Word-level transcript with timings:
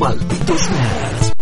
Malditos 0.00 0.70
nerds. 0.70 1.32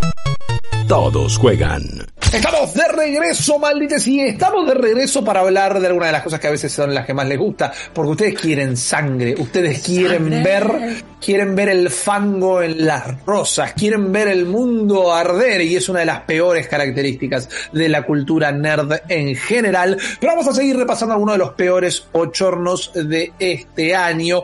Todos 0.89 1.39
juegan. 1.39 1.85
Estamos 2.33 2.75
de 2.75 2.89
regreso, 2.89 3.57
maldites, 3.57 4.09
y 4.09 4.19
estamos 4.19 4.67
de 4.67 4.75
regreso 4.75 5.25
para 5.25 5.41
hablar 5.41 5.79
de 5.79 5.87
alguna 5.87 6.07
de 6.07 6.13
las 6.13 6.25
cosas 6.25 6.41
que 6.41 6.49
a 6.49 6.51
veces 6.51 6.73
son 6.73 6.93
las 6.93 7.07
que 7.07 7.15
más 7.15 7.29
les 7.29 7.39
gusta, 7.39 7.73
porque 7.95 8.11
ustedes 8.11 8.35
quieren 8.35 8.77
sangre, 8.77 9.37
ustedes 9.39 9.81
quieren 9.85 10.43
ver, 10.43 11.05
quieren 11.25 11.55
ver 11.55 11.69
el 11.69 11.89
fango 11.89 12.61
en 12.61 12.85
las 12.85 13.25
rosas, 13.25 13.75
quieren 13.75 14.11
ver 14.11 14.27
el 14.27 14.45
mundo 14.45 15.15
arder, 15.15 15.61
y 15.61 15.77
es 15.77 15.89
una 15.89 16.01
de 16.01 16.07
las 16.07 16.23
peores 16.23 16.67
características 16.67 17.49
de 17.73 17.89
la 17.89 18.03
cultura 18.03 18.51
nerd 18.51 19.03
en 19.09 19.37
general. 19.37 19.97
Pero 20.19 20.33
vamos 20.33 20.49
a 20.49 20.53
seguir 20.53 20.77
repasando 20.77 21.15
algunos 21.15 21.37
de 21.37 21.39
los 21.39 21.53
peores 21.53 22.09
ochornos 22.11 22.91
de 22.93 23.33
este 23.39 23.95
año 23.95 24.43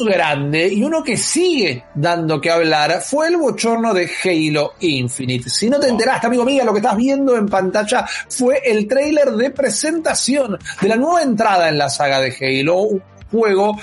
grande 0.00 0.68
y 0.68 0.82
uno 0.82 1.02
que 1.02 1.16
sigue 1.16 1.84
dando 1.94 2.40
que 2.40 2.50
hablar 2.50 3.00
fue 3.00 3.28
el 3.28 3.36
bochorno 3.36 3.94
de 3.94 4.10
Halo 4.22 4.74
Infinite. 4.80 5.50
Si 5.50 5.68
no 5.68 5.80
te 5.80 5.88
enteraste, 5.88 6.26
amigo 6.26 6.44
mío, 6.44 6.64
lo 6.64 6.72
que 6.72 6.78
estás 6.78 6.96
viendo 6.96 7.36
en 7.36 7.46
pantalla 7.46 8.06
fue 8.28 8.62
el 8.64 8.86
tráiler 8.86 9.30
de 9.32 9.50
presentación 9.50 10.58
de 10.80 10.88
la 10.88 10.96
nueva 10.96 11.22
entrada 11.22 11.68
en 11.68 11.78
la 11.78 11.88
saga 11.88 12.20
de 12.20 12.34
Halo, 12.40 12.76
un 12.76 13.02
juego 13.30 13.76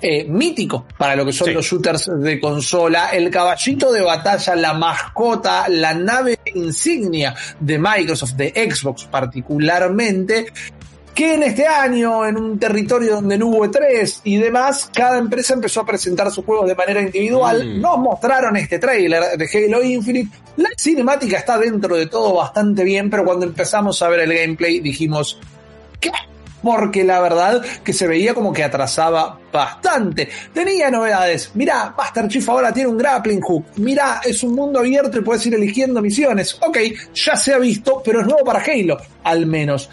eh, 0.00 0.24
mítico 0.24 0.86
para 0.96 1.16
lo 1.16 1.24
que 1.24 1.32
son 1.32 1.52
los 1.52 1.66
shooters 1.66 2.08
de 2.20 2.38
consola, 2.38 3.10
el 3.10 3.30
caballito 3.30 3.90
de 3.90 4.00
batalla, 4.00 4.54
la 4.54 4.72
mascota, 4.72 5.68
la 5.68 5.92
nave 5.92 6.38
insignia 6.54 7.34
de 7.58 7.78
Microsoft, 7.80 8.34
de 8.34 8.50
Xbox 8.70 9.06
particularmente, 9.06 10.52
que 11.18 11.34
en 11.34 11.42
este 11.42 11.66
año, 11.66 12.24
en 12.24 12.36
un 12.36 12.60
territorio 12.60 13.16
donde 13.16 13.36
no 13.36 13.48
hubo 13.48 13.66
E3 13.66 14.20
y 14.22 14.36
demás, 14.36 14.88
cada 14.94 15.18
empresa 15.18 15.52
empezó 15.52 15.80
a 15.80 15.84
presentar 15.84 16.30
sus 16.30 16.44
juegos 16.44 16.68
de 16.68 16.76
manera 16.76 17.02
individual. 17.02 17.66
Mm. 17.66 17.80
Nos 17.80 17.98
mostraron 17.98 18.56
este 18.56 18.78
tráiler 18.78 19.36
de 19.36 19.48
Halo 19.52 19.82
Infinite. 19.82 20.30
La 20.58 20.68
cinemática 20.76 21.38
está 21.38 21.58
dentro 21.58 21.96
de 21.96 22.06
todo 22.06 22.36
bastante 22.36 22.84
bien, 22.84 23.10
pero 23.10 23.24
cuando 23.24 23.46
empezamos 23.46 24.00
a 24.00 24.08
ver 24.08 24.20
el 24.20 24.32
gameplay 24.32 24.78
dijimos, 24.78 25.40
¿qué? 25.98 26.12
Porque 26.62 27.02
la 27.02 27.18
verdad 27.18 27.64
que 27.82 27.92
se 27.92 28.06
veía 28.06 28.32
como 28.32 28.52
que 28.52 28.62
atrasaba 28.62 29.40
bastante. 29.52 30.28
Tenía 30.54 30.88
novedades. 30.88 31.50
Mirá, 31.54 31.96
Master 31.98 32.28
Chief 32.28 32.48
ahora 32.48 32.72
tiene 32.72 32.90
un 32.90 32.96
grappling 32.96 33.40
hook. 33.40 33.64
Mirá, 33.78 34.20
es 34.24 34.44
un 34.44 34.54
mundo 34.54 34.78
abierto 34.78 35.18
y 35.18 35.22
puedes 35.22 35.44
ir 35.46 35.54
eligiendo 35.56 36.00
misiones. 36.00 36.60
Ok, 36.64 36.78
ya 37.12 37.34
se 37.34 37.54
ha 37.54 37.58
visto, 37.58 38.00
pero 38.04 38.20
es 38.20 38.26
nuevo 38.28 38.44
para 38.44 38.62
Halo, 38.62 38.98
al 39.24 39.46
menos. 39.46 39.90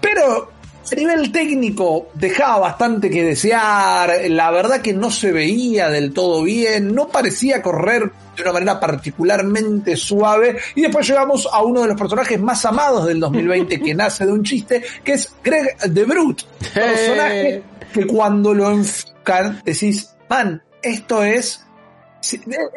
Pero 0.00 0.53
a 0.90 0.94
nivel 0.94 1.32
técnico 1.32 2.08
dejaba 2.14 2.58
bastante 2.58 3.10
que 3.10 3.24
desear, 3.24 4.12
la 4.28 4.50
verdad 4.50 4.80
que 4.80 4.92
no 4.92 5.10
se 5.10 5.32
veía 5.32 5.88
del 5.88 6.12
todo 6.12 6.42
bien, 6.42 6.94
no 6.94 7.08
parecía 7.08 7.62
correr 7.62 8.10
de 8.36 8.42
una 8.42 8.52
manera 8.52 8.80
particularmente 8.80 9.96
suave 9.96 10.56
y 10.74 10.82
después 10.82 11.06
llegamos 11.08 11.48
a 11.50 11.62
uno 11.62 11.82
de 11.82 11.88
los 11.88 11.98
personajes 11.98 12.40
más 12.40 12.64
amados 12.64 13.06
del 13.06 13.20
2020 13.20 13.80
que 13.80 13.94
nace 13.94 14.26
de 14.26 14.32
un 14.32 14.42
chiste, 14.42 14.82
que 15.02 15.12
es 15.12 15.32
Greg 15.42 15.76
the 15.92 16.04
Brute, 16.04 16.44
personaje 16.74 17.62
que 17.92 18.06
cuando 18.06 18.52
lo 18.52 18.70
enfocan 18.70 19.62
decís, 19.64 20.14
man, 20.28 20.62
esto 20.82 21.22
es 21.22 21.64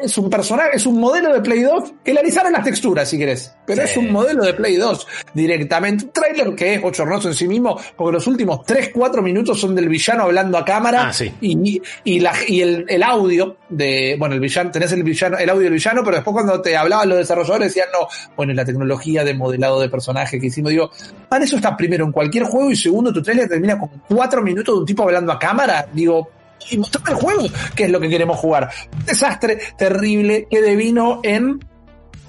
es 0.00 0.18
un 0.18 0.28
personaje, 0.30 0.70
es 0.74 0.86
un 0.86 0.98
modelo 1.00 1.32
de 1.32 1.40
Play 1.40 1.62
2 1.62 1.92
que 2.04 2.12
le 2.12 2.20
alisaron 2.20 2.52
las 2.52 2.64
texturas, 2.64 3.08
si 3.08 3.18
querés. 3.18 3.54
Pero 3.66 3.82
Sí. 3.82 3.90
es 3.92 3.96
un 3.96 4.10
modelo 4.12 4.44
de 4.44 4.54
Play 4.54 4.76
2 4.76 5.06
directamente. 5.34 6.04
Un 6.04 6.10
trailer 6.12 6.54
que 6.54 6.74
es 6.74 6.82
bochornoso 6.82 7.28
en 7.28 7.34
sí 7.34 7.46
mismo, 7.48 7.78
porque 7.96 8.12
los 8.14 8.26
últimos 8.26 8.60
3-4 8.66 9.22
minutos 9.22 9.60
son 9.60 9.74
del 9.74 9.88
villano 9.88 10.24
hablando 10.24 10.58
a 10.58 10.64
cámara 10.64 11.08
Ah, 11.08 11.12
sí. 11.12 11.32
y, 11.40 11.80
y, 12.04 12.20
la, 12.20 12.32
y 12.46 12.60
el, 12.60 12.84
el 12.88 13.02
audio 13.02 13.56
de, 13.68 14.16
bueno, 14.18 14.34
el 14.34 14.40
villano, 14.40 14.70
tenés 14.70 14.92
el 14.92 15.02
villano, 15.02 15.38
el 15.38 15.48
audio 15.50 15.64
del 15.64 15.72
villano, 15.74 16.02
pero 16.04 16.16
después 16.16 16.34
cuando 16.34 16.60
te 16.60 16.76
hablaban 16.76 17.08
los 17.08 17.18
desarrolladores 17.18 17.68
decían, 17.68 17.88
no, 17.92 18.08
bueno, 18.36 18.52
la 18.54 18.64
tecnología 18.64 19.24
de 19.24 19.34
modelado 19.34 19.80
de 19.80 19.88
personaje 19.88 20.38
que 20.40 20.46
hicimos, 20.46 20.70
digo, 20.70 20.90
man, 21.30 21.42
eso 21.42 21.56
está 21.56 21.76
primero 21.76 22.04
en 22.04 22.12
cualquier 22.12 22.44
juego 22.44 22.70
y 22.70 22.76
segundo, 22.76 23.12
tu 23.12 23.22
trailer 23.22 23.48
termina 23.48 23.78
con 23.78 23.90
4 24.08 24.42
minutos 24.42 24.74
de 24.74 24.80
un 24.80 24.86
tipo 24.86 25.02
hablando 25.04 25.32
a 25.32 25.38
cámara, 25.38 25.86
digo, 25.92 26.30
y 26.70 26.78
mostrame 26.78 27.10
el 27.10 27.16
juego, 27.16 27.46
que 27.74 27.84
es 27.84 27.90
lo 27.90 28.00
que 28.00 28.08
queremos 28.08 28.38
jugar. 28.38 28.70
Desastre 29.04 29.58
terrible 29.76 30.46
que 30.50 30.60
devino 30.60 31.20
en 31.22 31.60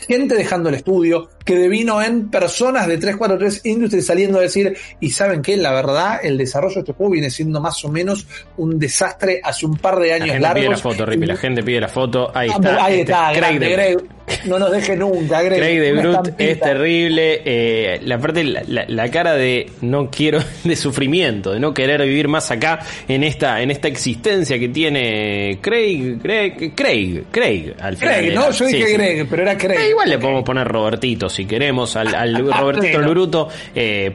gente 0.08 0.36
dejando 0.36 0.70
el 0.70 0.76
estudio, 0.76 1.30
que 1.50 1.56
devino 1.56 2.00
en 2.00 2.30
personas 2.30 2.86
de 2.86 2.98
343 3.00 3.66
Industries 3.66 4.06
saliendo 4.06 4.38
a 4.38 4.42
decir, 4.44 4.78
y 5.00 5.10
saben 5.10 5.42
que 5.42 5.58
la 5.58 5.72
verdad, 5.74 6.20
el 6.22 6.38
desarrollo 6.38 6.76
de 6.76 6.80
este 6.82 6.94
juego 6.94 7.12
viene 7.14 7.32
siendo 7.32 7.60
más 7.60 7.84
o 7.84 7.90
menos 7.90 8.28
un 8.58 8.78
desastre 8.78 9.42
hace 9.44 9.66
un 9.66 9.76
par 9.78 9.98
de 10.00 10.10
La 10.10 10.16
años 10.16 10.28
gente 10.28 10.40
largos. 10.42 10.60
pide 10.62 10.70
la 10.70 10.78
foto, 10.78 11.06
Rippy, 11.08 11.26
la 11.26 11.38
gente 11.38 11.64
pide 11.64 11.82
la 11.82 11.88
foto. 11.88 12.32
Ahí 12.36 12.50
Ah, 12.52 12.56
está. 12.56 12.86
Ahí 12.86 13.00
este, 13.00 13.12
está, 13.12 13.28
Craig 13.34 13.40
grande, 13.60 13.66
de- 13.66 13.72
Greg. 13.74 13.98
No 14.46 14.60
nos 14.60 14.72
deje 14.72 14.96
nunca, 14.96 15.42
Greg. 15.42 15.58
Craig 15.58 15.80
de 15.80 15.90
estampita. 15.90 16.44
es 16.44 16.60
terrible. 16.60 17.42
eh, 17.44 18.00
la 18.04 18.20
parte, 18.20 18.44
la, 18.44 18.62
la- 18.68 18.86
la 18.88 19.10
cara 19.10 19.34
de 19.34 19.72
no 19.82 20.12
quiero, 20.12 20.40
de 20.64 20.76
sufrimiento, 20.76 21.52
de 21.54 21.60
no 21.60 21.74
querer 21.74 22.04
vivir 22.04 22.28
más 22.28 22.52
acá 22.52 22.78
en 23.08 23.24
esta, 23.24 23.60
en 23.64 23.72
esta 23.72 23.88
existencia 23.88 24.60
que 24.60 24.70
tiene 24.70 25.58
Craig, 25.62 26.20
Craig, 26.22 26.74
Craig, 26.76 27.24
Craig, 27.32 27.74
al 27.80 27.98
final. 27.98 28.16
Greg, 28.18 28.32
era. 28.34 28.36
¿no? 28.42 28.52
Yo 28.52 28.66
dije 28.68 28.86
sí. 28.86 28.94
Greg, 28.94 29.28
pero 29.28 29.42
era 29.42 29.58
Craig. 29.58 29.80
Eh, 29.80 29.90
igual 29.90 30.10
le 30.10 30.20
podemos 30.20 30.44
poner 30.44 30.68
Robertito 30.68 31.28
si 31.40 31.46
queremos, 31.46 31.96
al, 31.96 32.14
al 32.16 32.36
Robertito 32.60 32.98
Bueno. 33.00 33.08
Luruto. 33.08 33.50
Eh, 33.74 34.14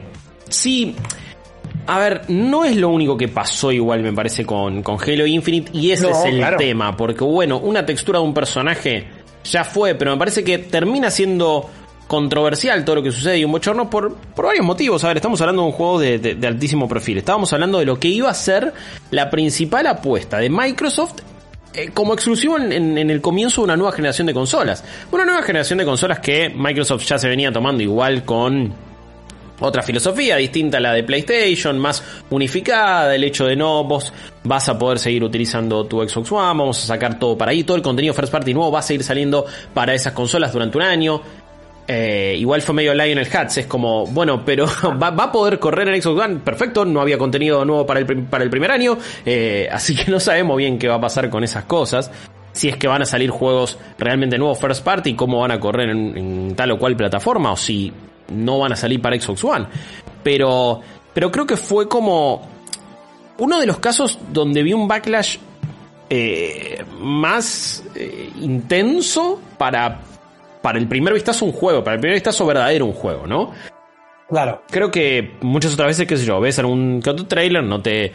sí. 0.49 0.95
A 1.87 1.99
ver, 1.99 2.21
no 2.29 2.63
es 2.65 2.75
lo 2.77 2.89
único 2.89 3.15
que 3.15 3.27
pasó 3.27 3.71
igual, 3.71 4.01
me 4.01 4.11
parece, 4.11 4.43
con, 4.45 4.81
con 4.81 4.97
Halo 4.99 5.25
Infinite, 5.27 5.69
y 5.73 5.91
ese 5.91 6.03
No, 6.03 6.09
es 6.09 6.25
el 6.25 6.37
claro. 6.37 6.57
tema, 6.57 6.97
porque 6.97 7.23
bueno, 7.23 7.59
una 7.59 7.85
textura 7.85 8.17
de 8.19 8.25
un 8.25 8.33
personaje 8.33 9.05
ya 9.43 9.63
fue, 9.63 9.93
pero 9.93 10.11
me 10.11 10.17
parece 10.17 10.43
que 10.43 10.57
termina 10.57 11.11
siendo 11.11 11.69
controversial 12.07 12.83
todo 12.85 12.97
lo 12.97 13.03
que 13.03 13.11
sucede 13.11 13.37
y 13.39 13.45
un 13.45 13.51
bochorno 13.51 13.87
por, 13.89 14.15
por 14.15 14.45
varios 14.45 14.65
motivos. 14.65 15.03
A 15.03 15.09
ver, 15.09 15.17
estamos 15.17 15.39
hablando 15.41 15.61
de 15.63 15.67
un 15.67 15.73
juego 15.73 15.99
de, 15.99 16.17
de- 16.19 16.35
de 16.35 16.47
altísimo 16.47 16.87
perfil. 16.87 17.19
Estábamos 17.19 17.51
hablando 17.53 17.77
de 17.79 17.85
lo 17.85 17.99
que 17.99 18.07
iba 18.07 18.29
a 18.29 18.33
ser 18.33 18.73
la 19.11 19.29
principal 19.29 19.85
apuesta 19.87 20.37
de 20.39 20.49
Microsoft 20.49 21.21
eh, 21.75 21.89
como 21.93 22.13
exclusivo 22.13 22.57
en, 22.57 22.71
en- 22.71 22.97
en 22.97 23.09
el 23.09 23.21
comienzo 23.21 23.61
de 23.61 23.65
una 23.65 23.77
nueva 23.77 23.91
generación 23.91 24.27
de 24.27 24.33
consolas. 24.33 24.83
Una 25.11 25.25
nueva 25.25 25.43
generación 25.43 25.79
de 25.79 25.85
consolas 25.85 26.19
que 26.19 26.49
Microsoft 26.49 27.03
ya 27.05 27.17
se 27.17 27.27
venía 27.29 27.51
tomando 27.51 27.83
igual 27.83 28.23
con 28.23 28.73
otra 29.59 29.81
filosofía 29.81 30.35
distinta 30.35 30.77
a 30.77 30.81
la 30.81 30.91
de 30.93 31.03
PlayStation, 31.03 31.79
más 31.79 32.03
unificada, 32.29 33.15
el 33.15 33.23
hecho 33.23 33.45
de 33.45 33.55
no, 33.55 33.85
vos 33.85 34.11
vas 34.43 34.67
a 34.67 34.77
poder 34.77 34.99
seguir 34.99 35.23
utilizando 35.23 35.85
tu 35.85 35.97
Xbox 36.07 36.29
One, 36.31 36.41
vamos 36.59 36.83
a 36.83 36.87
sacar 36.87 37.17
todo 37.17 37.37
para 37.37 37.51
ahí, 37.51 37.63
todo 37.63 37.77
el 37.77 37.83
contenido 37.83 38.13
first 38.13 38.33
party 38.33 38.53
nuevo 38.53 38.69
va 38.71 38.79
a 38.79 38.81
seguir 38.81 39.03
saliendo 39.03 39.45
para 39.73 39.93
esas 39.93 40.11
consolas 40.11 40.51
durante 40.51 40.77
un 40.77 40.83
año. 40.83 41.21
Eh, 41.87 42.35
igual 42.39 42.63
fue 42.63 42.73
medio 42.73 42.95
Lionel 42.95 43.27
Hats, 43.31 43.59
es 43.59 43.67
como, 43.67 44.07
bueno, 44.07 44.43
pero 44.43 44.65
va, 45.01 45.09
a 45.09 45.31
poder 45.31 45.59
correr 45.59 45.87
en 45.89 46.01
Xbox 46.01 46.19
One, 46.19 46.35
perfecto, 46.37 46.83
no 46.83 46.99
había 46.99 47.17
contenido 47.17 47.63
nuevo 47.63 47.85
para 47.85 47.99
el, 47.99 48.23
para 48.23 48.43
el 48.43 48.49
primer 48.49 48.71
año, 48.71 48.97
eh, 49.23 49.69
así 49.71 49.95
que 49.95 50.09
no 50.09 50.19
sabemos 50.19 50.57
bien 50.57 50.79
qué 50.79 50.87
va 50.87 50.95
a 50.95 51.01
pasar 51.01 51.29
con 51.29 51.43
esas 51.43 51.65
cosas, 51.65 52.11
si 52.53 52.69
es 52.69 52.77
que 52.77 52.87
van 52.87 53.03
a 53.03 53.05
salir 53.05 53.29
juegos 53.29 53.77
realmente 53.99 54.37
nuevos 54.39 54.59
first 54.59 54.83
party, 54.83 55.13
cómo 55.13 55.41
van 55.41 55.51
a 55.51 55.59
correr 55.59 55.89
en, 55.89 56.55
tal 56.55 56.71
o 56.71 56.79
cual 56.79 56.95
plataforma, 56.95 57.51
o 57.51 57.57
si 57.57 57.93
no 58.31 58.57
van 58.59 58.71
a 58.71 58.75
salir 58.75 58.99
para 58.99 59.19
Xbox 59.19 59.43
One. 59.43 59.67
Pero, 60.23 60.81
pero 61.13 61.31
creo 61.31 61.45
que 61.45 61.57
fue 61.57 61.87
como 61.87 62.49
uno 63.37 63.59
de 63.59 63.65
los 63.67 63.77
casos 63.77 64.17
donde 64.31 64.63
vi 64.63 64.73
un 64.73 64.87
backlash 64.87 65.37
eh, 66.09 66.83
más 66.99 67.83
intenso 68.39 69.41
para, 69.57 69.99
para 70.65 70.79
el 70.79 70.87
primer 70.87 71.13
vistazo 71.13 71.45
un 71.45 71.51
juego, 71.51 71.83
para 71.83 71.93
el 71.93 71.99
primer 71.99 72.15
vistazo 72.15 72.43
verdadero 72.43 72.87
un 72.87 72.93
juego, 72.93 73.27
¿no? 73.27 73.53
Claro. 74.27 74.63
Creo 74.67 74.89
que 74.89 75.33
muchas 75.41 75.75
otras 75.75 75.89
veces, 75.89 76.07
qué 76.07 76.17
sé 76.17 76.25
yo, 76.25 76.39
ves 76.39 76.57
algún 76.57 77.03
que 77.03 77.11
otro 77.11 77.27
trailer, 77.27 77.63
no 77.63 77.83
te 77.83 78.11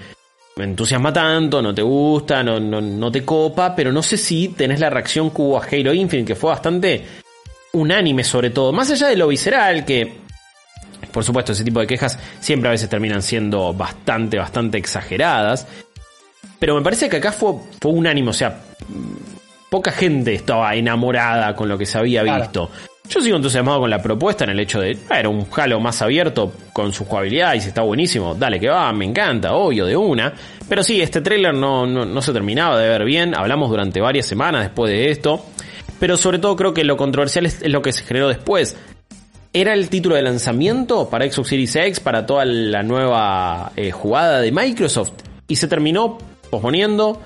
entusiasma 0.56 1.12
tanto, 1.12 1.62
no 1.62 1.72
te 1.72 1.82
gusta, 1.82 2.42
no, 2.42 2.58
no, 2.58 2.80
no 2.80 3.12
te 3.12 3.24
copa, 3.24 3.76
pero 3.76 3.92
no 3.92 4.02
sé 4.02 4.16
si 4.16 4.48
tenés 4.48 4.80
la 4.80 4.90
reacción 4.90 5.30
que 5.30 5.42
hubo 5.42 5.58
a 5.58 5.64
Halo 5.64 5.94
Infinite, 5.94 6.26
que 6.26 6.34
fue 6.34 6.50
bastante 6.50 7.04
unánime 7.72 8.24
sobre 8.24 8.50
todo, 8.50 8.72
más 8.72 8.90
allá 8.90 9.06
de 9.06 9.16
lo 9.16 9.28
visceral, 9.28 9.84
que 9.84 10.12
por 11.12 11.22
supuesto 11.22 11.52
ese 11.52 11.62
tipo 11.62 11.78
de 11.78 11.86
quejas 11.86 12.18
siempre 12.40 12.68
a 12.68 12.72
veces 12.72 12.88
terminan 12.88 13.22
siendo 13.22 13.72
bastante, 13.72 14.38
bastante 14.38 14.76
exageradas, 14.76 15.68
pero 16.58 16.74
me 16.74 16.82
parece 16.82 17.08
que 17.08 17.18
acá 17.18 17.30
fue, 17.30 17.52
fue 17.80 17.92
unánime, 17.92 18.30
o 18.30 18.32
sea, 18.32 18.60
poca 19.70 19.92
gente 19.92 20.34
estaba 20.34 20.74
enamorada 20.74 21.54
con 21.54 21.68
lo 21.68 21.78
que 21.78 21.86
se 21.86 21.96
había 21.98 22.22
Claro. 22.22 22.42
visto. 22.42 22.70
Yo 23.08 23.20
sigo 23.20 23.36
entusiasmado 23.36 23.80
con 23.80 23.90
la 23.90 24.00
propuesta 24.00 24.44
en 24.44 24.50
el 24.50 24.60
hecho 24.60 24.80
de, 24.80 24.96
ah, 25.08 25.18
era 25.18 25.28
un 25.28 25.44
Halo 25.56 25.80
más 25.80 26.00
abierto 26.00 26.52
con 26.72 26.92
su 26.92 27.04
jugabilidad 27.04 27.54
y 27.54 27.60
si 27.60 27.68
está 27.68 27.82
buenísimo, 27.82 28.34
dale 28.36 28.60
que 28.60 28.68
va, 28.68 28.92
me 28.92 29.04
encanta, 29.04 29.52
obvio, 29.54 29.86
de 29.86 29.96
una. 29.96 30.32
Pero 30.68 30.82
sí, 30.84 31.00
este 31.00 31.20
tráiler 31.20 31.52
no, 31.54 31.86
no, 31.86 32.04
no 32.04 32.22
se 32.22 32.32
terminaba 32.32 32.78
de 32.78 32.88
ver 32.88 33.04
bien, 33.04 33.34
hablamos 33.34 33.68
durante 33.70 34.00
varias 34.00 34.26
semanas 34.26 34.62
después 34.62 34.92
de 34.92 35.10
esto. 35.10 35.44
Pero 35.98 36.16
sobre 36.16 36.38
todo 36.38 36.54
creo 36.54 36.72
que 36.72 36.84
lo 36.84 36.96
controversial 36.96 37.46
es, 37.46 37.60
es 37.62 37.70
lo 37.72 37.82
que 37.82 37.92
se 37.92 38.04
generó 38.04 38.28
después. 38.28 38.76
Era 39.52 39.74
el 39.74 39.88
título 39.88 40.14
de 40.14 40.22
lanzamiento 40.22 41.10
para 41.10 41.28
Xbox 41.28 41.48
Series 41.48 41.74
X, 41.74 41.98
para 41.98 42.24
toda 42.26 42.44
la 42.44 42.84
nueva 42.84 43.72
eh, 43.74 43.90
jugada 43.90 44.40
de 44.40 44.52
Microsoft. 44.52 45.12
Y 45.48 45.56
se 45.56 45.66
terminó 45.66 46.16
posponiendo. 46.48 47.20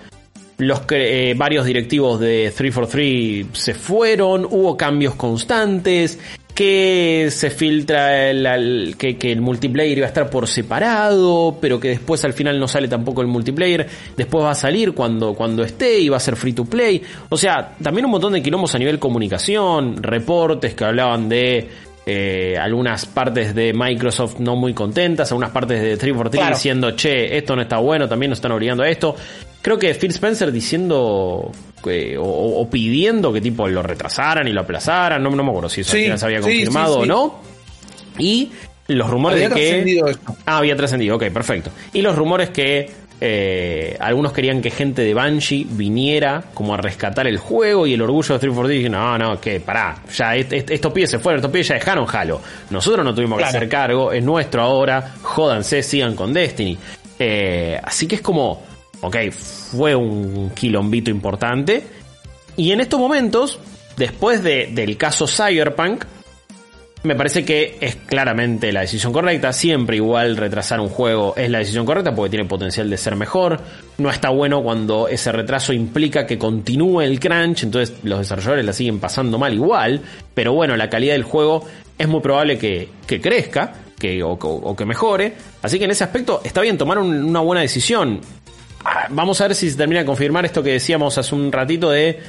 Los 0.59 0.83
eh, 0.91 1.35
varios 1.37 1.67
directivos 1.67 2.21
de 2.21 2.53
343 2.57 3.47
se 3.53 3.75
fueron, 3.75 4.45
hubo 4.45 4.77
cambios 4.77 5.15
constantes, 5.15 6.19
que 6.55 7.29
se 7.31 7.51
filtra 7.51 8.31
el, 8.31 8.95
que, 8.97 9.19
que, 9.19 9.33
el 9.33 9.41
multiplayer 9.41 9.99
iba 9.99 10.07
a 10.07 10.09
estar 10.09 10.31
por 10.31 10.47
separado, 10.47 11.59
pero 11.61 11.81
que 11.81 11.89
después 11.89 12.25
al 12.25 12.33
final 12.33 12.61
no 12.61 12.69
sale 12.69 12.87
tampoco 12.87 13.23
el 13.23 13.27
multiplayer, 13.27 13.89
después 14.17 14.45
va 14.45 14.53
a 14.53 14.55
salir 14.55 14.93
cuando, 14.93 15.35
cuando 15.35 15.65
esté 15.65 15.99
y 15.99 16.09
va 16.09 16.19
a 16.19 16.21
ser 16.21 16.37
free 16.37 16.53
to 16.53 16.65
play. 16.65 17.03
O 17.29 17.37
sea, 17.37 17.75
también 17.83 18.05
un 18.05 18.13
montón 18.13 18.35
de 18.35 18.43
quilombos 18.43 18.75
a 18.75 18.79
nivel 18.79 19.01
comunicación, 19.01 20.01
reportes 20.01 20.75
que 20.75 20.85
hablaban 20.85 21.29
de 21.29 21.69
eh, 22.07 22.57
algunas 22.61 23.07
partes 23.07 23.55
de 23.55 23.73
Microsoft 23.73 24.39
no 24.39 24.57
muy 24.57 24.75
contentas, 24.75 25.31
algunas 25.31 25.51
partes 25.51 25.81
de 25.81 25.97
343 25.97 26.51
diciendo, 26.51 26.91
che, 26.95 27.37
esto 27.37 27.57
no 27.57 27.63
está 27.63 27.79
bueno, 27.79 28.09
también 28.09 28.31
nos 28.31 28.39
están 28.39 28.53
obligando 28.53 28.83
a 28.83 28.89
esto. 28.89 29.17
Creo 29.63 29.79
que 29.79 29.95
Phil 29.95 30.11
Spencer 30.11 30.53
diciendo 30.53 31.51
que, 31.83 32.17
o, 32.19 32.69
pidiendo 32.71 33.33
que 33.33 33.41
tipo 33.41 33.67
lo 33.69 33.83
retrasaran 33.83 34.47
y 34.47 34.53
lo 34.53 34.61
aplazaran, 34.61 35.23
no, 35.23 35.31
no 35.31 35.43
me 35.43 35.49
acuerdo 35.49 35.71
si 35.71 35.81
eso 35.81 35.93
se 35.93 36.25
había 36.27 36.41
confirmado 36.41 36.99
o 36.99 37.07
no. 37.07 37.41
Y 38.19 38.51
los 38.89 39.09
rumores 39.09 39.49
de 39.49 39.55
que... 39.55 40.15
Ah, 40.45 40.59
había 40.59 40.77
trascendido, 40.77 41.17
ok, 41.17 41.25
perfecto. 41.31 41.71
Y 41.95 42.03
los 42.03 42.15
rumores 42.15 42.51
que 42.51 42.91
eh, 43.21 43.97
algunos 44.01 44.33
querían 44.33 44.61
que 44.61 44.71
gente 44.71 45.03
de 45.03 45.15
Banshee 45.15 45.67
viniera 45.71 46.45
como 46.53 46.75
a 46.75 46.77
rescatar 46.77 47.27
el 47.27 47.39
juego 47.39 47.87
y 47.87 47.95
el 47.95 48.03
orgullo 48.03 48.35
de 48.35 48.41
343 48.41 48.79
dije, 48.79 48.89
no, 48.91 49.19
no, 49.19 49.41
que 49.41 49.61
pará, 49.61 49.97
ya 50.15 50.35
estos 50.37 50.93
pies 50.93 51.11
se 51.11 51.19
fueron, 51.19 51.39
estos 51.39 51.51
pies 51.51 51.69
ya 51.69 51.75
dejaron 51.75 52.07
Halo. 52.11 52.41
Nosotros 52.71 53.05
no 53.05 53.15
tuvimos 53.15 53.39
que 53.39 53.45
hacer 53.45 53.69
cargo, 53.69 54.13
es 54.13 54.23
nuestro 54.23 54.63
ahora, 54.63 55.15
jódanse, 55.23 55.83
sigan 55.83 56.15
con 56.15 56.33
Destiny. 56.33 56.77
Eh, 57.19 57.79
así 57.83 58.07
que 58.07 58.17
es 58.17 58.21
como 58.21 58.75
ok, 59.05 59.17
fue 59.31 59.95
un 59.95 60.51
quilombito 60.51 61.11
importante. 61.11 61.83
Y 62.57 62.73
en 62.73 62.81
estos 62.81 62.99
momentos, 62.99 63.59
después 63.97 64.43
de, 64.43 64.71
del 64.73 64.97
caso 64.97 65.27
Cyberpunk, 65.27 66.05
me 67.05 67.15
parece 67.15 67.45
que 67.45 67.77
es 67.81 67.97
claramente 67.97 68.73
la 68.73 68.81
decisión 68.81 69.13
correcta. 69.13 69.53
Siempre 69.53 69.97
igual 69.97 70.37
retrasar 70.37 70.81
un 70.81 70.89
juego 70.89 71.35
es 71.37 71.51
la 71.51 71.59
decisión 71.59 71.85
correcta 71.85 72.15
porque 72.15 72.31
tiene 72.31 72.47
potencial 72.47 72.89
de 72.89 72.97
ser 72.97 73.15
mejor. 73.15 73.61
No 73.99 74.11
está 74.11 74.31
bueno 74.31 74.63
cuando 74.63 75.07
ese 75.07 75.31
retraso 75.31 75.75
implica 75.75 76.27
que 76.27 76.39
continúe 76.39 77.03
el 77.03 77.21
crunch, 77.21 77.65
entonces 77.65 77.95
los 78.03 78.21
desarrolladores 78.21 78.65
la 78.65 78.73
siguen 78.73 79.01
pasando 79.01 79.39
mal 79.39 79.53
igual. 79.53 80.01
Pero 80.33 80.55
bueno, 80.55 80.77
la 80.77 80.89
calidad 80.89 81.13
del 81.13 81.25
juego 81.25 81.67
es 81.99 82.09
muy 82.09 82.21
probable 82.21 82.59
que, 82.59 82.89
crezca 83.07 83.75
que, 83.99 84.23
o, 84.23 84.75
que 84.75 84.87
mejore. 84.87 85.35
Así 85.61 85.79
que 85.79 85.85
en 85.85 85.91
ese 85.91 86.05
aspecto 86.05 86.41
está 86.43 86.63
bien 86.63 86.79
tomar 86.79 86.99
una 86.99 87.41
buena 87.41 87.61
decisión 87.61 88.21
vamos 89.11 89.41
a 89.41 89.49
ver 89.49 89.57
si 89.57 89.71
se 89.71 89.77
termina 89.77 90.01
de 90.01 90.07
confirmar 90.07 90.45
esto 90.45 90.63
que 90.63 90.73
decíamos 90.73 91.17
hace 91.19 91.35
un 91.35 91.51
ratito 91.51 91.91
de 91.91 92.21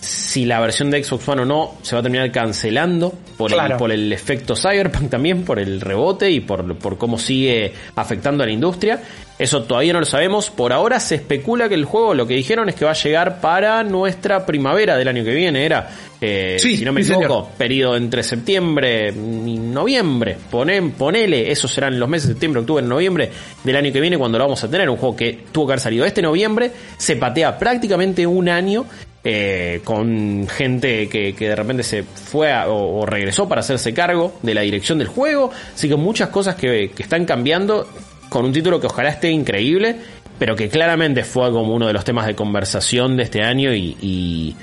si 0.00 0.44
la 0.44 0.60
versión 0.60 0.90
de 0.90 1.02
Xbox 1.02 1.28
One 1.28 1.42
o 1.42 1.44
no 1.44 1.74
se 1.82 1.96
va 1.96 2.00
a 2.00 2.02
terminar 2.02 2.30
cancelando 2.30 3.12
por, 3.36 3.52
el, 3.52 3.76
por 3.76 3.90
el 3.90 4.12
efecto 4.12 4.54
Cyberpunk 4.54 5.10
también, 5.10 5.44
por 5.44 5.58
el 5.58 5.80
rebote 5.80 6.30
y 6.30 6.40
por, 6.40 6.76
por 6.76 6.98
cómo 6.98 7.18
sigue 7.18 7.72
afectando 7.96 8.42
a 8.42 8.46
la 8.46 8.52
industria. 8.52 9.00
Eso 9.38 9.62
todavía 9.62 9.92
no 9.92 10.00
lo 10.00 10.06
sabemos. 10.06 10.50
Por 10.50 10.72
ahora 10.72 10.98
se 10.98 11.14
especula 11.14 11.68
que 11.68 11.76
el 11.76 11.84
juego, 11.84 12.12
lo 12.12 12.26
que 12.26 12.34
dijeron 12.34 12.68
es 12.68 12.74
que 12.74 12.84
va 12.84 12.90
a 12.90 12.94
llegar 12.94 13.40
para 13.40 13.84
nuestra 13.84 14.44
primavera 14.44 14.96
del 14.96 15.06
año 15.06 15.22
que 15.22 15.32
viene. 15.32 15.64
Era, 15.64 15.88
eh, 16.20 16.56
si 16.58 16.84
no 16.84 16.92
me 16.92 17.02
equivoco, 17.02 17.50
periodo 17.56 17.96
entre 17.96 18.24
septiembre 18.24 19.10
y 19.10 19.58
noviembre. 19.58 20.36
Ponen, 20.50 20.90
ponele, 20.90 21.52
esos 21.52 21.72
serán 21.72 22.00
los 22.00 22.08
meses 22.08 22.28
de 22.28 22.34
septiembre, 22.34 22.60
octubre, 22.60 22.84
noviembre 22.84 23.30
del 23.62 23.76
año 23.76 23.92
que 23.92 24.00
viene 24.00 24.18
cuando 24.18 24.38
lo 24.38 24.44
vamos 24.44 24.62
a 24.64 24.68
tener. 24.68 24.90
Un 24.90 24.96
juego 24.96 25.14
que 25.14 25.44
tuvo 25.52 25.66
que 25.68 25.72
haber 25.74 25.80
salido 25.80 26.04
este 26.04 26.20
noviembre. 26.20 26.72
Se 26.96 27.14
patea 27.14 27.56
prácticamente 27.56 28.26
un 28.26 28.48
año 28.48 28.86
eh, 29.24 29.80
con 29.82 30.46
gente 30.48 31.08
que, 31.08 31.34
de 31.36 31.56
repente 31.56 31.82
se 31.82 32.04
fue 32.04 32.52
o, 32.66 33.04
regresó 33.04 33.48
para 33.48 33.60
hacerse 33.60 33.92
cargo 33.92 34.38
de 34.42 34.54
la 34.54 34.60
dirección 34.60 34.98
del 34.98 35.08
juego. 35.08 35.50
Así 35.74 35.88
que 35.88 35.96
muchas 35.96 36.28
cosas 36.28 36.54
que, 36.54 36.92
están 36.96 37.24
cambiando 37.24 37.88
con 38.28 38.44
un 38.44 38.52
título 38.52 38.80
que 38.80 38.86
ojalá 38.86 39.10
esté 39.10 39.30
increíble, 39.30 39.96
pero 40.38 40.54
que 40.54 40.68
claramente 40.68 41.24
fue 41.24 41.50
como 41.50 41.74
uno 41.74 41.88
de 41.88 41.92
los 41.92 42.04
temas 42.04 42.26
de 42.26 42.36
conversación 42.36 43.16
de 43.16 43.24
este 43.24 43.42
año 43.42 43.74
y, 43.74 44.54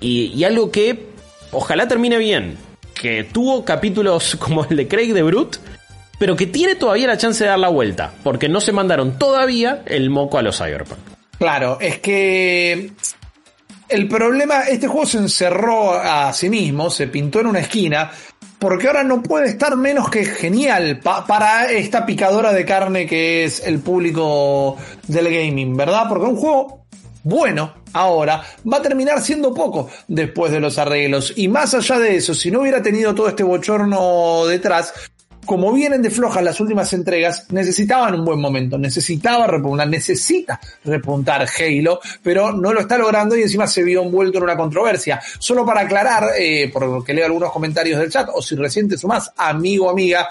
y, 0.00 0.44
algo 0.44 0.72
que 0.72 1.06
ojalá 1.52 1.86
termine 1.86 2.18
bien, 2.18 2.56
que 2.94 3.22
tuvo 3.24 3.64
capítulos 3.64 4.36
como 4.40 4.64
el 4.64 4.76
de 4.76 4.88
Craig 4.88 5.12
de 5.12 5.22
Brute, 5.22 5.58
pero 6.18 6.34
que 6.34 6.46
tiene 6.46 6.74
todavía 6.74 7.06
la 7.06 7.16
chance 7.16 7.44
de 7.44 7.50
dar 7.50 7.60
la 7.60 7.68
vuelta, 7.68 8.12
porque 8.24 8.48
no 8.48 8.60
se 8.60 8.72
mandaron 8.72 9.18
todavía 9.18 9.82
el 9.86 10.10
moco 10.10 10.36
a 10.36 10.42
los 10.42 10.58
Cyberpunk. 10.58 10.98
Claro, 11.38 11.78
es 11.80 12.00
que 12.00 12.90
el 13.90 14.08
problema, 14.08 14.62
este 14.62 14.86
juego 14.86 15.06
se 15.06 15.18
encerró 15.18 15.94
a 15.94 16.32
sí 16.32 16.48
mismo, 16.48 16.90
se 16.90 17.08
pintó 17.08 17.40
en 17.40 17.46
una 17.46 17.60
esquina, 17.60 18.10
porque 18.58 18.86
ahora 18.86 19.02
no 19.02 19.22
puede 19.22 19.48
estar 19.48 19.76
menos 19.76 20.10
que 20.10 20.24
genial 20.24 21.00
para 21.00 21.70
esta 21.70 22.04
picadora 22.04 22.52
de 22.52 22.64
carne 22.64 23.06
que 23.06 23.44
es 23.44 23.66
el 23.66 23.80
público 23.80 24.76
del 25.08 25.24
gaming, 25.24 25.76
¿verdad? 25.76 26.04
Porque 26.08 26.26
un 26.26 26.36
juego 26.36 26.84
bueno 27.22 27.74
ahora 27.92 28.42
va 28.70 28.78
a 28.78 28.82
terminar 28.82 29.20
siendo 29.22 29.52
poco 29.52 29.88
después 30.08 30.52
de 30.52 30.60
los 30.60 30.78
arreglos. 30.78 31.32
Y 31.36 31.48
más 31.48 31.74
allá 31.74 31.98
de 31.98 32.16
eso, 32.16 32.34
si 32.34 32.50
no 32.50 32.60
hubiera 32.60 32.82
tenido 32.82 33.14
todo 33.14 33.28
este 33.28 33.42
bochorno 33.42 34.44
detrás, 34.46 34.92
como 35.44 35.72
vienen 35.72 36.02
de 36.02 36.10
flojas 36.10 36.42
las 36.42 36.60
últimas 36.60 36.92
entregas, 36.92 37.46
necesitaban 37.50 38.14
un 38.14 38.24
buen 38.24 38.40
momento, 38.40 38.78
necesitaba 38.78 39.46
repuntar, 39.46 39.88
necesita 39.88 40.60
repuntar 40.84 41.46
Halo, 41.58 42.00
pero 42.22 42.52
no 42.52 42.72
lo 42.72 42.80
está 42.80 42.98
logrando 42.98 43.36
y 43.36 43.42
encima 43.42 43.66
se 43.66 43.82
vio 43.82 44.02
envuelto 44.02 44.38
en 44.38 44.44
una 44.44 44.56
controversia. 44.56 45.20
Solo 45.38 45.64
para 45.64 45.82
aclarar, 45.82 46.30
eh, 46.38 46.70
porque 46.72 47.14
leo 47.14 47.26
algunos 47.26 47.52
comentarios 47.52 47.98
del 47.98 48.10
chat, 48.10 48.28
o 48.32 48.42
si 48.42 48.54
recién 48.54 48.88
te 48.88 48.96
sumás, 48.96 49.32
amigo 49.36 49.86
o 49.86 49.90
amiga, 49.90 50.28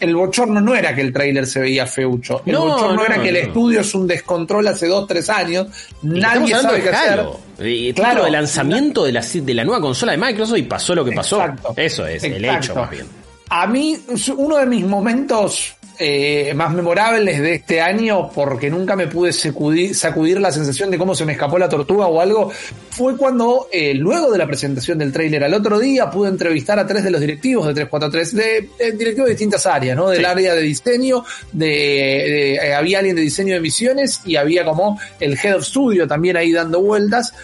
el 0.00 0.16
bochorno 0.16 0.60
no 0.60 0.74
era 0.74 0.94
que 0.94 1.00
el 1.00 1.12
tráiler 1.12 1.46
se 1.46 1.60
veía 1.60 1.86
feucho. 1.86 2.42
El 2.44 2.56
bochorno 2.56 3.04
era 3.04 3.22
que 3.22 3.28
el 3.28 3.36
estudio 3.36 3.80
es 3.80 3.94
un 3.94 4.06
descontrol 4.06 4.66
hace 4.66 4.88
dos, 4.88 5.06
tres 5.06 5.30
años. 5.30 5.68
Nadie 6.02 6.56
sabe 6.56 6.82
qué 6.82 6.88
hacer. 6.88 7.24
Y 7.60 7.92
claro, 7.92 8.26
el 8.26 8.32
lanzamiento 8.32 9.04
de 9.04 9.12
la, 9.12 9.20
de 9.20 9.54
la 9.54 9.64
nueva 9.64 9.80
consola 9.80 10.12
de 10.12 10.18
Microsoft 10.18 10.58
y 10.58 10.62
pasó 10.62 10.94
lo 10.94 11.04
que 11.04 11.12
pasó. 11.12 11.44
Eso 11.76 12.06
es 12.06 12.24
el 12.24 12.44
hecho 12.44 12.74
más 12.74 12.90
bien. 12.90 13.21
A 13.54 13.66
mí, 13.66 13.98
uno 14.38 14.56
de 14.56 14.64
mis 14.64 14.82
momentos 14.86 15.76
eh, 15.98 16.54
más 16.54 16.72
memorables 16.72 17.38
de 17.38 17.56
este 17.56 17.82
año, 17.82 18.30
porque 18.34 18.70
nunca 18.70 18.96
me 18.96 19.08
pude 19.08 19.30
sacudir, 19.30 20.40
la 20.40 20.50
sensación 20.50 20.90
de 20.90 20.96
cómo 20.96 21.14
se 21.14 21.26
me 21.26 21.32
escapó 21.32 21.58
la 21.58 21.68
tortuga 21.68 22.06
o 22.06 22.18
algo, 22.22 22.50
fue 22.88 23.14
cuando, 23.14 23.68
eh, 23.70 23.92
luego 23.92 24.32
de 24.32 24.38
la 24.38 24.46
presentación 24.46 24.96
del 24.96 25.12
tráiler 25.12 25.44
al 25.44 25.52
otro 25.52 25.78
día, 25.78 26.10
pude 26.10 26.30
entrevistar 26.30 26.78
a 26.78 26.86
tres 26.86 27.04
de 27.04 27.10
los 27.10 27.20
directivos 27.20 27.66
de 27.66 27.74
343, 27.74 28.34
de, 28.34 28.70
de 28.86 28.92
directivos 28.96 29.26
de 29.26 29.32
distintas 29.32 29.66
áreas, 29.66 29.98
¿no? 29.98 30.08
Del 30.08 30.24
área 30.24 30.54
de 30.54 30.62
diseño, 30.62 31.22
de, 31.52 32.54
eh, 32.54 32.74
había 32.74 33.00
alguien 33.00 33.16
de 33.16 33.22
diseño 33.22 33.52
de 33.52 33.60
misiones 33.60 34.22
y 34.24 34.36
había 34.36 34.64
como 34.64 34.98
el 35.20 35.36
head 35.36 35.56
of 35.56 35.64
studio 35.64 36.08
también 36.08 36.38
ahí 36.38 36.52
dando 36.52 36.80
vueltas. 36.80 37.34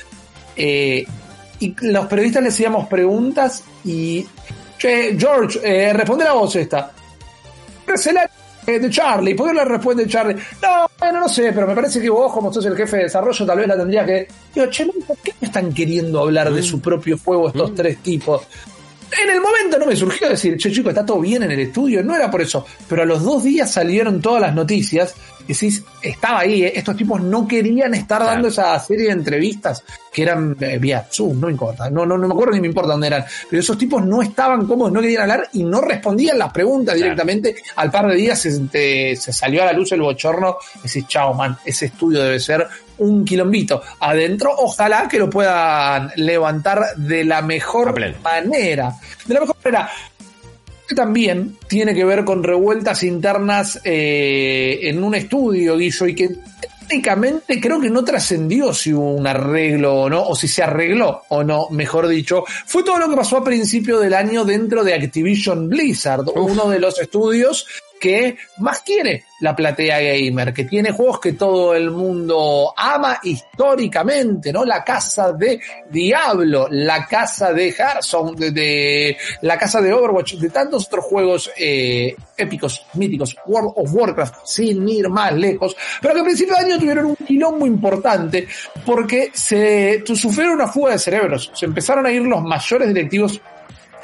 y 0.57 1.75
los 1.83 2.07
periodistas 2.07 2.43
les 2.43 2.55
hacíamos 2.55 2.89
preguntas 2.89 3.63
y 3.85 4.27
Che, 4.79 5.17
George, 5.19 5.61
eh, 5.61 5.93
responde 5.93 6.25
la 6.25 6.33
voz 6.33 6.55
esta. 6.55 6.93
Es 7.85 8.07
el 8.07 8.17
de 8.81 8.91
Charlie. 8.91 9.35
¿Por 9.35 9.53
qué 9.53 9.65
responde 9.65 10.07
Charlie? 10.07 10.37
No, 10.63 10.89
bueno, 10.99 11.21
no 11.21 11.29
sé, 11.29 11.53
pero 11.53 11.67
me 11.67 11.75
parece 11.75 12.01
que 12.01 12.09
vos, 12.11 12.33
como 12.33 12.53
sos 12.53 12.65
el 12.67 12.77
jefe 12.77 12.99
de 12.99 13.03
desarrollo, 13.05 13.47
tal 13.47 13.59
vez 13.59 13.67
la 13.67 13.77
tendría 13.77 14.05
que. 14.05 14.29
Digo, 14.55 14.67
che, 14.69 14.87
¿por 15.07 15.17
qué 15.19 15.35
me 15.41 15.49
están 15.49 15.73
queriendo 15.73 16.21
hablar 16.21 16.53
de 16.53 16.61
mm. 16.61 16.65
su 16.65 16.81
propio 16.81 17.19
juego 17.19 17.49
estos 17.49 17.73
mm. 17.73 17.75
tres 17.75 17.99
tipos? 18.03 18.43
En 19.21 19.31
el 19.31 19.41
momento 19.41 19.79
no 19.79 19.87
me 19.87 19.97
surgió 19.97 20.29
decir, 20.29 20.57
che, 20.59 20.71
chico, 20.71 20.91
está 20.91 21.05
todo 21.05 21.21
bien 21.21 21.43
en 21.43 21.51
el 21.51 21.61
estudio. 21.61 22.05
No 22.05 22.15
era 22.15 22.31
por 22.31 22.43
eso. 22.43 22.65
Pero 22.87 23.03
a 23.03 23.07
los 23.07 23.25
dos 23.25 23.43
días 23.43 23.73
salieron 23.73 24.21
todas 24.21 24.43
las 24.43 24.55
noticias 24.55 25.15
decís, 25.53 25.83
estaba 26.03 26.41
ahí, 26.41 26.65
¿eh? 26.65 26.73
estos 26.77 26.97
tipos 26.97 27.21
no 27.21 27.49
querían 27.49 27.95
estar 27.95 28.23
dando 28.23 28.49
esa 28.49 28.79
serie 28.79 29.07
de 29.07 29.13
entrevistas 29.13 29.83
que 30.13 30.23
eran 30.23 30.57
eh, 30.61 30.79
vía 30.79 31.07
Zoom, 31.11 31.41
no 31.41 31.49
importa, 31.49 31.89
no, 31.89 32.05
no, 32.05 32.19
no 32.19 32.29
me 32.29 32.35
acuerdo 32.35 32.53
ni 32.53 32.61
me 32.61 32.67
importa 32.67 32.93
dónde 32.93 33.07
eran, 33.07 33.25
pero 33.49 33.61
esos 33.61 33.79
tipos 33.79 34.05
no 34.05 34.21
estaban 34.21 34.67
cómodos, 34.67 34.93
no 34.93 35.01
querían 35.01 35.23
hablar 35.23 35.49
y 35.55 35.65
no 35.65 35.81
respondían 35.81 36.39
las 36.39 36.53
preguntas 36.53 36.95
directamente. 36.95 37.57
Al 37.77 37.91
par 37.91 38.09
de 38.09 38.17
días 38.17 38.39
se, 38.39 39.17
se, 39.17 39.33
salió 39.33 39.63
a 39.63 39.67
la 39.67 39.73
luz 39.73 39.93
el 39.93 40.03
bochorno, 40.03 40.59
decís, 40.83 41.07
chao, 41.09 41.35
man, 41.35 41.57
ese 41.65 41.87
estudio 41.87 42.23
debe 42.23 42.41
ser 42.41 42.67
un 42.99 43.25
quilombito 43.25 43.83
adentro, 44.01 44.53
ojalá 44.57 45.09
que 45.09 45.19
lo 45.19 45.31
puedan 45.31 46.11
levantar 46.17 46.97
de 46.97 47.25
la 47.25 47.43
mejor 47.43 47.99
manera. 48.23 48.95
De 49.25 49.35
la 49.35 49.41
mejor 49.41 49.57
manera 49.65 49.91
también 50.95 51.57
tiene 51.69 51.95
que 51.95 52.05
ver 52.05 52.25
con 52.25 52.43
revueltas 52.43 53.03
internas 53.03 53.81
eh, 53.85 54.81
en 54.83 55.03
un 55.03 55.15
estudio, 55.15 55.77
Guillo, 55.77 56.07
y 56.07 56.15
que 56.15 56.29
técnicamente 56.89 57.61
creo 57.61 57.81
que 57.81 57.91
no 57.91 58.03
trascendió 58.03 58.73
si 58.73 58.95
hubo 58.95 59.13
un 59.13 59.27
arreglo 59.27 59.95
o 59.95 60.11
no, 60.11 60.23
o 60.23 60.35
si 60.35 60.49
se 60.49 60.63
arregló 60.63 61.23
o 61.29 61.45
no, 61.45 61.69
mejor 61.71 62.09
dicho. 62.09 62.45
Fue 62.67 62.83
todo 62.83 62.99
lo 62.99 63.11
que 63.11 63.17
pasó 63.17 63.37
a 63.37 63.45
principio 63.45 63.99
del 63.99 64.15
año 64.15 64.45
dentro 64.45 64.83
de 64.83 64.95
Activision 64.95 65.69
Blizzard, 65.69 66.25
uno 66.35 66.69
de 66.71 66.81
los 66.81 66.99
estudios 66.99 67.67
que 67.99 68.37
más 68.59 68.81
quiere 68.81 69.25
la 69.41 69.55
platea 69.55 70.01
gamer, 70.01 70.53
que 70.53 70.65
tiene 70.65 70.91
juegos 70.91 71.21
que 71.21 71.33
todo 71.33 71.75
el 71.75 71.91
mundo 71.91 72.73
ama 72.77 73.21
históricamente, 73.23 74.53
¿no? 74.53 74.65
La 74.65 74.83
casa 74.83 75.33
de 75.33 75.61
Diablo, 75.89 76.67
la 76.71 77.07
casa 77.07 77.53
de 77.53 77.69
Hearthstone, 77.71 78.51
de, 78.51 79.17
la 79.43 79.57
casa 79.57 79.81
de 79.81 79.93
Overwatch, 79.93 80.35
de 80.35 80.51
tantos 80.51 80.87
otros 80.87 81.05
juegos 81.05 81.51
eh, 81.57 82.17
épicos, 82.37 82.87
míticos, 82.95 83.37
World 83.47 83.73
of 83.77 83.95
Warcraft, 83.95 84.35
sin 84.45 84.89
ir 84.89 85.09
más 85.09 85.33
lejos, 85.33 85.77
pero 86.01 86.15
que 86.15 86.21
a 86.21 86.25
principio 86.25 86.55
de 86.55 86.65
año 86.65 86.79
tuvieron 86.79 87.07
un 87.07 87.17
quilombo 87.17 87.67
importante 87.67 88.49
porque 88.85 89.31
se 89.33 90.03
sufrieron 90.05 90.55
una 90.55 90.69
fuga 90.69 90.93
de 90.93 90.99
cerebros, 90.99 91.51
se 91.55 91.67
empezaron 91.67 92.07
a 92.07 92.11
ir 92.11 92.23
los 92.23 92.43
mayores 92.43 92.89
directivos 92.89 93.41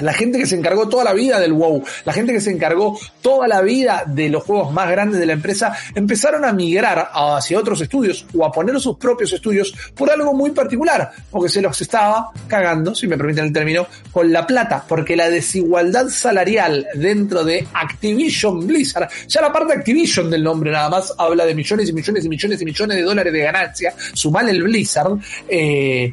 la 0.00 0.12
gente 0.12 0.38
que 0.38 0.46
se 0.46 0.56
encargó 0.56 0.88
toda 0.88 1.04
la 1.04 1.12
vida 1.12 1.40
del 1.40 1.52
WoW, 1.52 1.84
la 2.04 2.12
gente 2.12 2.32
que 2.32 2.40
se 2.40 2.50
encargó 2.50 2.98
toda 3.20 3.48
la 3.48 3.62
vida 3.62 4.04
de 4.06 4.28
los 4.28 4.42
juegos 4.42 4.72
más 4.72 4.90
grandes 4.90 5.20
de 5.20 5.26
la 5.26 5.32
empresa, 5.32 5.76
empezaron 5.94 6.44
a 6.44 6.52
migrar 6.52 7.10
hacia 7.12 7.58
otros 7.58 7.80
estudios 7.80 8.26
o 8.36 8.44
a 8.44 8.52
poner 8.52 8.78
sus 8.80 8.96
propios 8.96 9.32
estudios 9.32 9.74
por 9.94 10.10
algo 10.10 10.34
muy 10.34 10.50
particular, 10.50 11.10
porque 11.30 11.48
se 11.48 11.60
los 11.60 11.80
estaba 11.80 12.30
cagando, 12.48 12.94
si 12.94 13.06
me 13.06 13.16
permiten 13.16 13.46
el 13.46 13.52
término, 13.52 13.86
con 14.12 14.32
la 14.32 14.46
plata, 14.46 14.84
porque 14.86 15.16
la 15.16 15.28
desigualdad 15.28 16.08
salarial 16.08 16.86
dentro 16.94 17.44
de 17.44 17.66
Activision 17.72 18.66
Blizzard, 18.66 19.08
ya 19.28 19.40
la 19.40 19.52
parte 19.52 19.74
de 19.74 19.78
Activision 19.80 20.30
del 20.30 20.42
nombre 20.42 20.70
nada 20.70 20.88
más 20.88 21.14
habla 21.18 21.44
de 21.46 21.54
millones 21.54 21.88
y 21.88 21.92
millones 21.92 22.24
y 22.24 22.28
millones 22.28 22.62
y 22.62 22.64
millones 22.64 22.96
de 22.96 23.02
dólares 23.02 23.32
de 23.32 23.40
ganancia, 23.40 23.94
sumar 24.12 24.48
el 24.48 24.62
Blizzard, 24.62 25.18
eh, 25.48 26.12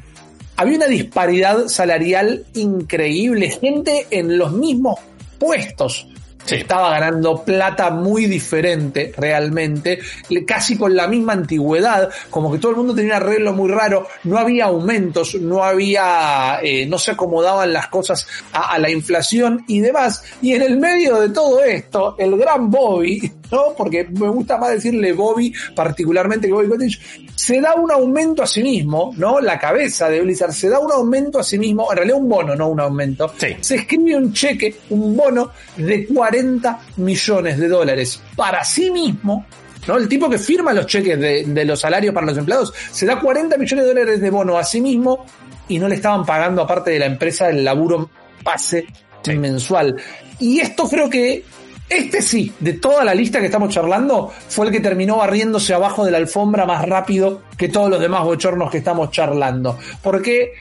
había 0.57 0.77
una 0.77 0.87
disparidad 0.87 1.67
salarial 1.67 2.45
increíble, 2.53 3.49
gente 3.49 4.07
en 4.11 4.37
los 4.37 4.51
mismos 4.53 4.99
puestos. 5.39 6.07
Estaba 6.49 6.89
ganando 6.89 7.43
plata 7.43 7.91
muy 7.91 8.25
diferente 8.25 9.13
realmente, 9.15 9.99
casi 10.45 10.77
con 10.77 10.95
la 10.95 11.07
misma 11.07 11.33
antigüedad, 11.33 12.09
como 12.29 12.51
que 12.51 12.57
todo 12.57 12.71
el 12.71 12.77
mundo 12.77 12.95
tenía 12.95 13.17
un 13.17 13.23
arreglo 13.23 13.53
muy 13.53 13.69
raro, 13.69 14.07
no 14.23 14.37
había 14.37 14.65
aumentos, 14.65 15.35
no 15.35 15.63
había, 15.63 16.59
eh, 16.63 16.85
no 16.87 16.97
se 16.97 17.11
acomodaban 17.11 17.71
las 17.71 17.87
cosas 17.87 18.27
a, 18.51 18.77
la 18.79 18.89
inflación 18.89 19.63
y 19.67 19.79
demás. 19.79 20.23
Y 20.41 20.53
en 20.53 20.63
el 20.63 20.77
medio 20.77 21.19
de 21.19 21.29
todo 21.29 21.63
esto, 21.63 22.15
el 22.17 22.35
gran 22.37 22.69
Bobby, 22.71 23.31
¿no? 23.51 23.73
Porque 23.77 24.07
me 24.09 24.29
gusta 24.29 24.57
más 24.57 24.71
decirle 24.71 25.13
Bobby, 25.13 25.53
particularmente 25.75 26.47
que 26.47 26.53
Bobby 26.53 26.69
Cottage, 26.69 26.99
se 27.35 27.59
da 27.59 27.75
un 27.75 27.91
aumento 27.91 28.43
a 28.43 28.47
sí 28.47 28.63
mismo, 28.63 29.13
¿no? 29.17 29.39
La 29.39 29.59
cabeza 29.59 30.09
de 30.09 30.21
Blizzard 30.21 30.53
se 30.53 30.69
da 30.69 30.79
un 30.79 30.91
aumento 30.91 31.39
a 31.39 31.43
sí 31.43 31.57
mismo, 31.57 31.87
en 31.91 31.97
realidad 31.97 32.17
un 32.17 32.29
bono, 32.29 32.55
no 32.55 32.69
un 32.69 32.79
aumento. 32.79 33.33
Se 33.37 33.75
escribe 33.75 34.15
un 34.15 34.31
cheque, 34.31 34.75
un 34.89 35.15
bono 35.15 35.51
de 35.77 36.05
40 36.07 36.79
millones 36.97 37.57
de 37.57 37.67
dólares 37.67 38.21
para 38.35 38.63
sí 38.63 38.89
mismo, 38.91 39.45
¿no? 39.87 39.97
El 39.97 40.07
tipo 40.07 40.29
que 40.29 40.37
firma 40.37 40.73
los 40.73 40.85
cheques 40.85 41.19
de, 41.19 41.65
los 41.65 41.79
salarios 41.79 42.13
para 42.13 42.27
los 42.27 42.37
empleados 42.37 42.73
se 42.91 43.05
da 43.05 43.19
40 43.19 43.57
millones 43.57 43.85
de 43.85 43.93
dólares 43.93 44.21
de 44.21 44.29
bono 44.29 44.57
a 44.57 44.63
sí 44.63 44.81
mismo 44.81 45.25
y 45.67 45.79
no 45.79 45.87
le 45.87 45.95
estaban 45.95 46.25
pagando 46.25 46.61
aparte 46.61 46.91
de 46.91 46.99
la 46.99 47.05
empresa 47.05 47.49
el 47.49 47.63
laburo 47.63 48.09
pase 48.43 48.85
mensual. 49.29 49.95
Y 50.39 50.59
esto 50.59 50.87
creo 50.87 51.09
que 51.09 51.43
este 51.91 52.21
sí, 52.21 52.53
de 52.59 52.73
toda 52.73 53.03
la 53.03 53.13
lista 53.13 53.39
que 53.39 53.47
estamos 53.47 53.73
charlando, 53.73 54.31
fue 54.47 54.67
el 54.67 54.71
que 54.71 54.79
terminó 54.79 55.17
barriéndose 55.17 55.73
abajo 55.73 56.05
de 56.05 56.11
la 56.11 56.17
alfombra 56.17 56.65
más 56.65 56.87
rápido 56.87 57.41
que 57.57 57.67
todos 57.67 57.89
los 57.89 57.99
demás 57.99 58.23
bochornos 58.23 58.71
que 58.71 58.77
estamos 58.77 59.11
charlando. 59.11 59.77
Porque 60.01 60.53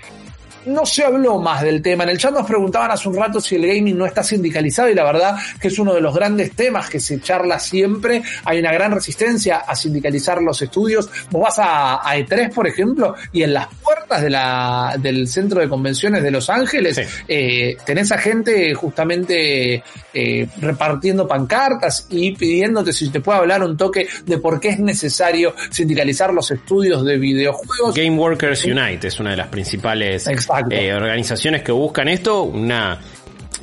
no 0.67 0.87
se 0.87 1.05
habló 1.05 1.39
más 1.39 1.63
del 1.63 1.83
tema. 1.83 2.05
En 2.05 2.11
el 2.11 2.19
chat 2.19 2.33
nos 2.33 2.47
preguntaban 2.47 2.91
hace 2.91 3.09
un 3.09 3.17
rato 3.17 3.41
si 3.41 3.57
el 3.57 3.67
gaming 3.67 3.97
no 3.97 4.07
está 4.07 4.23
sindicalizado 4.23 4.89
y 4.89 4.95
la 4.95 5.05
verdad 5.05 5.37
que 5.61 5.69
es 5.69 5.79
uno 5.79 5.95
de 5.95 6.01
los 6.01 6.15
grandes 6.15 6.53
temas 6.53 6.89
que 6.89 7.01
se 7.01 7.21
charla 7.21 7.59
siempre. 7.59 8.23
Hay 8.45 8.59
una 8.59 8.73
gran 8.73 8.93
resistencia 8.93 9.59
a 9.59 9.75
sindicalizar 9.75 10.43
los 10.43 10.61
estudios. 10.63 11.09
Vos 11.31 11.43
vas 11.43 11.59
a, 11.59 12.01
E3, 12.17 12.53
por 12.53 12.67
ejemplo, 12.67 13.15
y 13.33 13.43
en 13.43 13.55
las 13.55 13.69
puertas 13.83 14.23
de 14.23 14.31
la, 14.31 14.97
del 14.99 15.29
centro 15.29 15.61
de 15.61 15.69
convenciones 15.69 16.23
de 16.23 16.31
Los 16.31 16.51
Ángeles 16.51 17.01
eh, 17.29 17.77
tenés 17.85 18.13
a 18.13 18.19
gente 18.19 18.75
justamente 18.75 19.83
eh, 20.13 20.49
repartiendo 20.61 21.27
pancartas 21.27 22.07
y 22.11 22.33
pidiéndote 22.33 22.93
si 22.93 23.11
te 23.11 23.21
puede 23.21 23.39
hablar 23.39 23.63
un 23.63 23.77
toque 23.77 24.09
de 24.27 24.39
por 24.39 24.61
qué 24.61 24.71
es 24.71 24.79
necesario 24.79 25.55
sindicalizar 25.71 26.33
los 26.33 26.51
estudios 26.51 27.05
de 27.05 27.17
videojuegos. 27.17 27.95
Game 27.95 28.17
Workers 28.17 28.65
Unite 28.65 29.09
es 29.09 29.21
una 29.21 29.31
de 29.31 29.37
las 29.37 29.49
principales 29.49 30.27
eh, 30.71 30.93
organizaciones 30.95 31.63
que 31.63 31.73
buscan 31.73 32.09
esto, 32.09 32.43
una, 32.43 32.99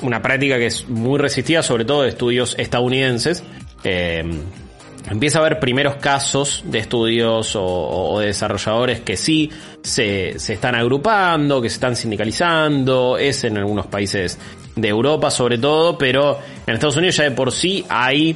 una 0.01 0.21
práctica 0.21 0.57
que 0.57 0.67
es 0.67 0.87
muy 0.87 1.19
resistida, 1.19 1.63
sobre 1.63 1.85
todo 1.85 2.03
de 2.03 2.09
estudios 2.09 2.55
estadounidenses. 2.57 3.43
Eh, 3.83 4.23
empieza 5.09 5.39
a 5.39 5.41
haber 5.41 5.59
primeros 5.59 5.95
casos 5.95 6.63
de 6.65 6.79
estudios 6.79 7.53
o, 7.55 8.19
de 8.19 8.27
desarrolladores 8.27 9.01
que 9.01 9.15
sí 9.15 9.49
se, 9.81 10.37
se, 10.39 10.53
están 10.53 10.75
agrupando, 10.75 11.61
que 11.61 11.69
se 11.69 11.75
están 11.75 11.95
sindicalizando, 11.95 13.17
es 13.17 13.43
en 13.43 13.57
algunos 13.57 13.87
países 13.87 14.37
de 14.75 14.87
Europa 14.87 15.31
sobre 15.31 15.57
todo, 15.57 15.97
pero 15.97 16.39
en 16.65 16.73
Estados 16.73 16.97
Unidos 16.97 17.15
ya 17.17 17.23
de 17.23 17.31
por 17.31 17.51
sí 17.51 17.85
hay 17.89 18.35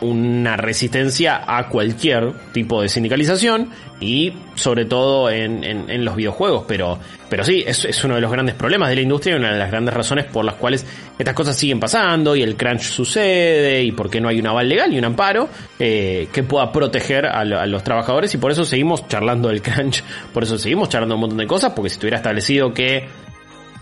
una 0.00 0.56
resistencia 0.56 1.42
a 1.46 1.68
cualquier 1.68 2.32
tipo 2.52 2.82
de 2.82 2.88
sindicalización 2.88 3.70
y 3.98 4.32
sobre 4.54 4.84
todo 4.84 5.30
en, 5.30 5.64
en, 5.64 6.04
los 6.04 6.16
videojuegos, 6.16 6.64
pero, 6.68 6.98
pero 7.30 7.44
sí, 7.44 7.64
es, 7.66 7.86
es, 7.86 8.04
uno 8.04 8.16
de 8.16 8.20
los 8.20 8.30
grandes 8.30 8.54
problemas 8.54 8.90
de 8.90 8.96
la 8.96 9.00
industria 9.00 9.34
y 9.34 9.38
una 9.38 9.52
de 9.52 9.58
las 9.58 9.70
grandes 9.70 9.94
razones 9.94 10.26
por 10.26 10.44
las 10.44 10.56
cuales 10.56 10.84
estas 11.18 11.34
cosas 11.34 11.56
siguen 11.56 11.80
pasando 11.80 12.36
y 12.36 12.42
el 12.42 12.56
crunch 12.56 12.82
sucede 12.82 13.82
y 13.82 13.92
porque 13.92 14.20
no 14.20 14.28
hay 14.28 14.38
un 14.38 14.46
aval 14.46 14.68
legal 14.68 14.92
y 14.92 14.98
un 14.98 15.04
amparo 15.06 15.48
eh, 15.78 16.28
que 16.30 16.42
pueda 16.42 16.70
proteger 16.70 17.24
a, 17.24 17.40
a, 17.40 17.66
los 17.66 17.82
trabajadores. 17.82 18.34
Y 18.34 18.38
por 18.38 18.50
eso 18.50 18.66
seguimos 18.66 19.08
charlando 19.08 19.48
del 19.48 19.62
crunch, 19.62 20.02
por 20.34 20.42
eso 20.42 20.58
seguimos 20.58 20.90
charlando 20.90 21.14
un 21.14 21.22
montón 21.22 21.38
de 21.38 21.46
cosas, 21.46 21.72
porque 21.74 21.88
si 21.88 21.94
estuviera 21.94 22.18
establecido 22.18 22.74
que 22.74 23.08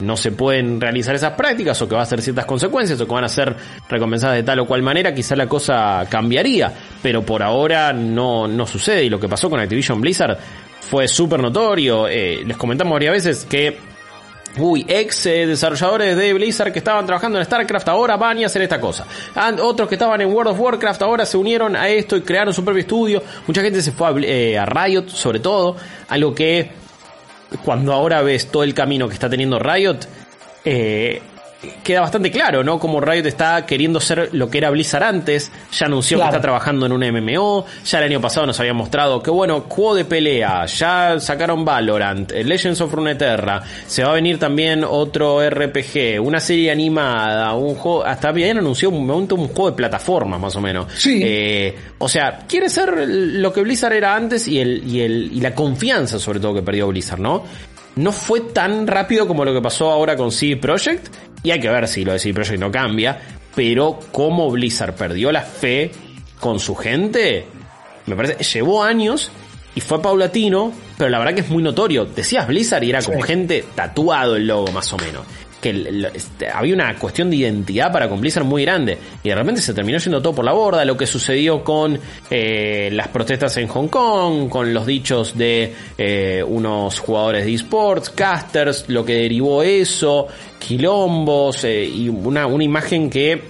no 0.00 0.16
se 0.16 0.32
pueden 0.32 0.80
realizar 0.80 1.14
esas 1.14 1.32
prácticas 1.32 1.80
o 1.82 1.88
que 1.88 1.94
va 1.94 2.02
a 2.02 2.06
ser 2.06 2.20
ciertas 2.20 2.44
consecuencias 2.44 3.00
o 3.00 3.06
que 3.06 3.14
van 3.14 3.24
a 3.24 3.28
ser 3.28 3.54
recompensadas 3.88 4.36
de 4.36 4.42
tal 4.42 4.60
o 4.60 4.66
cual 4.66 4.82
manera, 4.82 5.14
quizá 5.14 5.36
la 5.36 5.46
cosa 5.46 6.06
cambiaría. 6.08 6.72
Pero 7.02 7.22
por 7.22 7.42
ahora 7.42 7.92
no, 7.92 8.48
no 8.48 8.66
sucede 8.66 9.04
y 9.04 9.10
lo 9.10 9.20
que 9.20 9.28
pasó 9.28 9.48
con 9.48 9.60
Activision 9.60 10.00
Blizzard 10.00 10.38
fue 10.80 11.08
súper 11.08 11.40
notorio. 11.40 12.08
Eh, 12.08 12.42
les 12.44 12.56
comentamos 12.56 12.92
varias 12.92 13.12
veces 13.12 13.46
que 13.48 13.94
Uy, 14.56 14.86
ex 14.86 15.26
eh, 15.26 15.46
desarrolladores 15.48 16.16
de 16.16 16.32
Blizzard 16.32 16.72
que 16.72 16.78
estaban 16.78 17.04
trabajando 17.06 17.38
en 17.38 17.44
StarCraft 17.44 17.88
ahora 17.88 18.16
van 18.16 18.40
a 18.40 18.46
hacer 18.46 18.62
esta 18.62 18.80
cosa. 18.80 19.04
otros 19.60 19.88
que 19.88 19.96
estaban 19.96 20.20
en 20.20 20.32
World 20.32 20.52
of 20.52 20.60
Warcraft 20.60 21.02
ahora 21.02 21.26
se 21.26 21.36
unieron 21.36 21.74
a 21.74 21.88
esto 21.88 22.16
y 22.16 22.20
crearon 22.20 22.54
su 22.54 22.64
propio 22.64 22.80
estudio. 22.80 23.22
Mucha 23.48 23.62
gente 23.62 23.82
se 23.82 23.90
fue 23.90 24.06
a, 24.06 24.12
eh, 24.20 24.56
a 24.56 24.64
Riot, 24.64 25.08
sobre 25.08 25.40
todo, 25.40 25.76
algo 26.08 26.32
que 26.32 26.83
cuando 27.64 27.92
ahora 27.92 28.22
ves 28.22 28.50
todo 28.50 28.62
el 28.64 28.74
camino 28.74 29.08
que 29.08 29.14
está 29.14 29.28
teniendo 29.28 29.58
Riot, 29.58 30.00
eh, 30.64 31.22
queda 31.82 32.00
bastante 32.00 32.30
claro, 32.30 32.62
¿no? 32.64 32.78
Como 32.78 33.00
Riot 33.00 33.26
está 33.26 33.66
queriendo 33.66 34.00
ser 34.00 34.30
lo 34.32 34.50
que 34.50 34.58
era 34.58 34.70
Blizzard 34.70 35.04
antes, 35.04 35.50
ya 35.72 35.86
anunció 35.86 36.18
que 36.18 36.24
está 36.24 36.40
trabajando 36.40 36.86
en 36.86 36.92
un 36.92 37.00
MMO, 37.00 37.66
ya 37.84 37.98
el 37.98 38.04
año 38.04 38.20
pasado 38.20 38.46
nos 38.46 38.58
había 38.60 38.74
mostrado 38.74 39.22
que 39.22 39.30
bueno, 39.30 39.64
juego 39.68 39.94
de 39.94 40.04
pelea, 40.04 40.66
ya 40.66 41.18
sacaron 41.20 41.64
Valorant, 41.64 42.32
eh, 42.32 42.44
Legends 42.44 42.80
of 42.80 42.92
Runeterra, 42.92 43.62
se 43.86 44.04
va 44.04 44.10
a 44.10 44.14
venir 44.14 44.38
también 44.38 44.84
otro 44.84 45.48
RPG, 45.48 46.20
una 46.20 46.40
serie 46.40 46.70
animada, 46.70 47.54
un 47.54 47.74
juego, 47.74 48.04
hasta 48.04 48.28
habían 48.28 48.58
anunciado 48.58 48.94
un 48.94 49.06
momento 49.06 49.34
un 49.34 49.48
juego 49.48 49.70
de 49.70 49.76
plataformas 49.76 50.40
más 50.40 50.56
o 50.56 50.60
menos. 50.60 50.86
Sí. 50.96 51.20
Eh, 51.22 51.76
o 51.98 52.08
sea, 52.08 52.40
quiere 52.48 52.68
ser 52.68 53.08
lo 53.08 53.52
que 53.52 53.60
Blizzard 53.62 53.92
era 53.94 54.14
antes 54.14 54.48
y 54.48 54.60
el, 54.60 54.82
y 54.86 55.00
el, 55.00 55.30
y 55.32 55.40
la 55.40 55.54
confianza 55.54 56.18
sobre 56.18 56.40
todo 56.40 56.54
que 56.54 56.62
perdió 56.62 56.88
Blizzard, 56.88 57.20
¿no? 57.20 57.44
No 57.96 58.12
fue 58.12 58.40
tan 58.40 58.86
rápido 58.86 59.26
como 59.26 59.44
lo 59.44 59.52
que 59.52 59.60
pasó 59.60 59.90
ahora 59.90 60.16
con 60.16 60.32
CD 60.32 60.56
Projekt, 60.56 61.08
y 61.42 61.50
hay 61.50 61.60
que 61.60 61.68
ver 61.68 61.86
si 61.86 62.04
lo 62.04 62.12
de 62.12 62.18
CD 62.18 62.34
Projekt 62.34 62.60
no 62.60 62.70
cambia, 62.70 63.20
pero 63.54 64.00
como 64.10 64.50
Blizzard 64.50 64.94
perdió 64.94 65.30
la 65.30 65.42
fe 65.42 65.90
con 66.40 66.58
su 66.58 66.74
gente, 66.74 67.46
me 68.06 68.16
parece, 68.16 68.42
llevó 68.42 68.82
años 68.82 69.30
y 69.74 69.80
fue 69.80 70.00
paulatino, 70.02 70.72
pero 70.98 71.10
la 71.10 71.18
verdad 71.18 71.34
que 71.34 71.40
es 71.40 71.48
muy 71.48 71.62
notorio. 71.62 72.04
Decías 72.04 72.46
Blizzard 72.46 72.84
y 72.84 72.90
era 72.90 73.02
como 73.02 73.20
gente 73.22 73.64
tatuado 73.74 74.36
el 74.36 74.46
logo 74.46 74.70
más 74.72 74.92
o 74.92 74.96
menos 74.98 75.24
que 75.64 76.10
este, 76.12 76.50
había 76.50 76.74
una 76.74 76.94
cuestión 76.98 77.30
de 77.30 77.36
identidad 77.36 77.90
para 77.90 78.06
con 78.06 78.20
muy 78.44 78.64
grande 78.64 78.98
y 79.22 79.30
de 79.30 79.34
repente 79.34 79.62
se 79.62 79.72
terminó 79.72 79.96
yendo 79.96 80.20
todo 80.20 80.34
por 80.34 80.44
la 80.44 80.52
borda, 80.52 80.84
lo 80.84 80.94
que 80.94 81.06
sucedió 81.06 81.64
con 81.64 81.98
eh, 82.30 82.90
las 82.92 83.08
protestas 83.08 83.56
en 83.56 83.68
Hong 83.68 83.88
Kong, 83.88 84.50
con 84.50 84.74
los 84.74 84.84
dichos 84.84 85.38
de 85.38 85.74
eh, 85.96 86.44
unos 86.46 86.98
jugadores 86.98 87.46
de 87.46 87.54
esports, 87.54 88.10
casters, 88.10 88.84
lo 88.88 89.06
que 89.06 89.14
derivó 89.14 89.62
eso, 89.62 90.26
quilombos 90.58 91.64
eh, 91.64 91.84
y 91.84 92.10
una, 92.10 92.46
una 92.46 92.64
imagen 92.64 93.08
que 93.08 93.42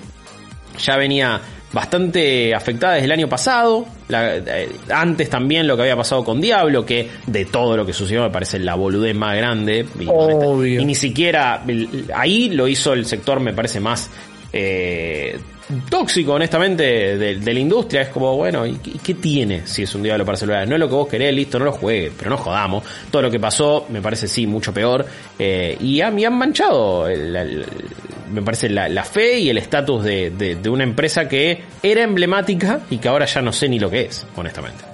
ya 0.78 0.96
venía 0.96 1.40
bastante 1.72 2.54
afectada 2.54 2.94
desde 2.94 3.06
el 3.06 3.12
año 3.12 3.28
pasado. 3.28 3.86
Eh, 4.08 4.70
antes 4.90 5.30
también 5.30 5.66
lo 5.66 5.76
que 5.76 5.82
había 5.82 5.96
pasado 5.96 6.22
con 6.24 6.40
Diablo, 6.40 6.84
que 6.84 7.08
de 7.26 7.44
todo 7.46 7.76
lo 7.76 7.86
que 7.86 7.92
sucedió 7.92 8.22
me 8.22 8.30
parece 8.30 8.58
la 8.58 8.74
boludez 8.74 9.14
más 9.14 9.36
grande. 9.36 9.86
Y, 9.98 10.06
ni 10.84 10.94
siquiera 10.94 11.62
ahí 12.14 12.50
lo 12.50 12.68
hizo 12.68 12.92
el 12.92 13.06
sector, 13.06 13.40
me 13.40 13.52
parece 13.52 13.80
más. 13.80 14.10
Eh, 14.52 15.36
tóxico, 15.88 16.34
honestamente, 16.34 17.16
de, 17.16 17.36
de 17.40 17.54
la 17.54 17.58
industria. 17.60 18.02
Es 18.02 18.08
como, 18.10 18.36
bueno, 18.36 18.66
¿y, 18.66 18.74
qué- 18.74 18.90
y 18.90 18.98
qué 18.98 19.14
tiene 19.14 19.66
si 19.66 19.82
es 19.82 19.94
un 19.94 20.02
diablo 20.02 20.24
para 20.24 20.36
celulares? 20.36 20.68
No 20.68 20.74
es 20.76 20.80
lo 20.80 20.88
que 20.88 20.94
vos 20.94 21.08
querés, 21.08 21.34
listo, 21.34 21.58
no 21.58 21.64
lo 21.64 21.72
juegues, 21.72 22.12
pero 22.16 22.30
no 22.30 22.36
jodamos. 22.36 22.84
Todo 23.10 23.22
lo 23.22 23.30
que 23.30 23.40
pasó 23.40 23.86
me 23.88 24.00
parece 24.02 24.28
sí 24.28 24.46
mucho 24.46 24.72
peor. 24.72 25.04
eh, 25.38 25.76
y 25.80 26.00
han, 26.02 26.16
y 26.18 26.24
han 26.26 26.34
manchado, 26.34 27.08
el- 27.08 27.34
el- 27.34 27.64
me 28.32 28.42
parece, 28.42 28.68
la, 28.68 28.88
la 28.88 29.04
fe 29.04 29.38
y 29.38 29.50
el 29.50 29.58
estatus 29.58 30.02
de, 30.04 30.30
de- 30.30 30.56
de 30.56 30.68
una 30.70 30.84
empresa 30.84 31.28
que 31.28 31.62
era 31.82 32.02
emblemática 32.02 32.80
y 32.90 32.98
que 32.98 33.08
ahora 33.08 33.26
ya 33.26 33.42
no 33.42 33.52
sé 33.52 33.68
ni 33.68 33.78
lo 33.78 33.90
que 33.90 34.02
es, 34.02 34.26
honestamente. 34.36 34.84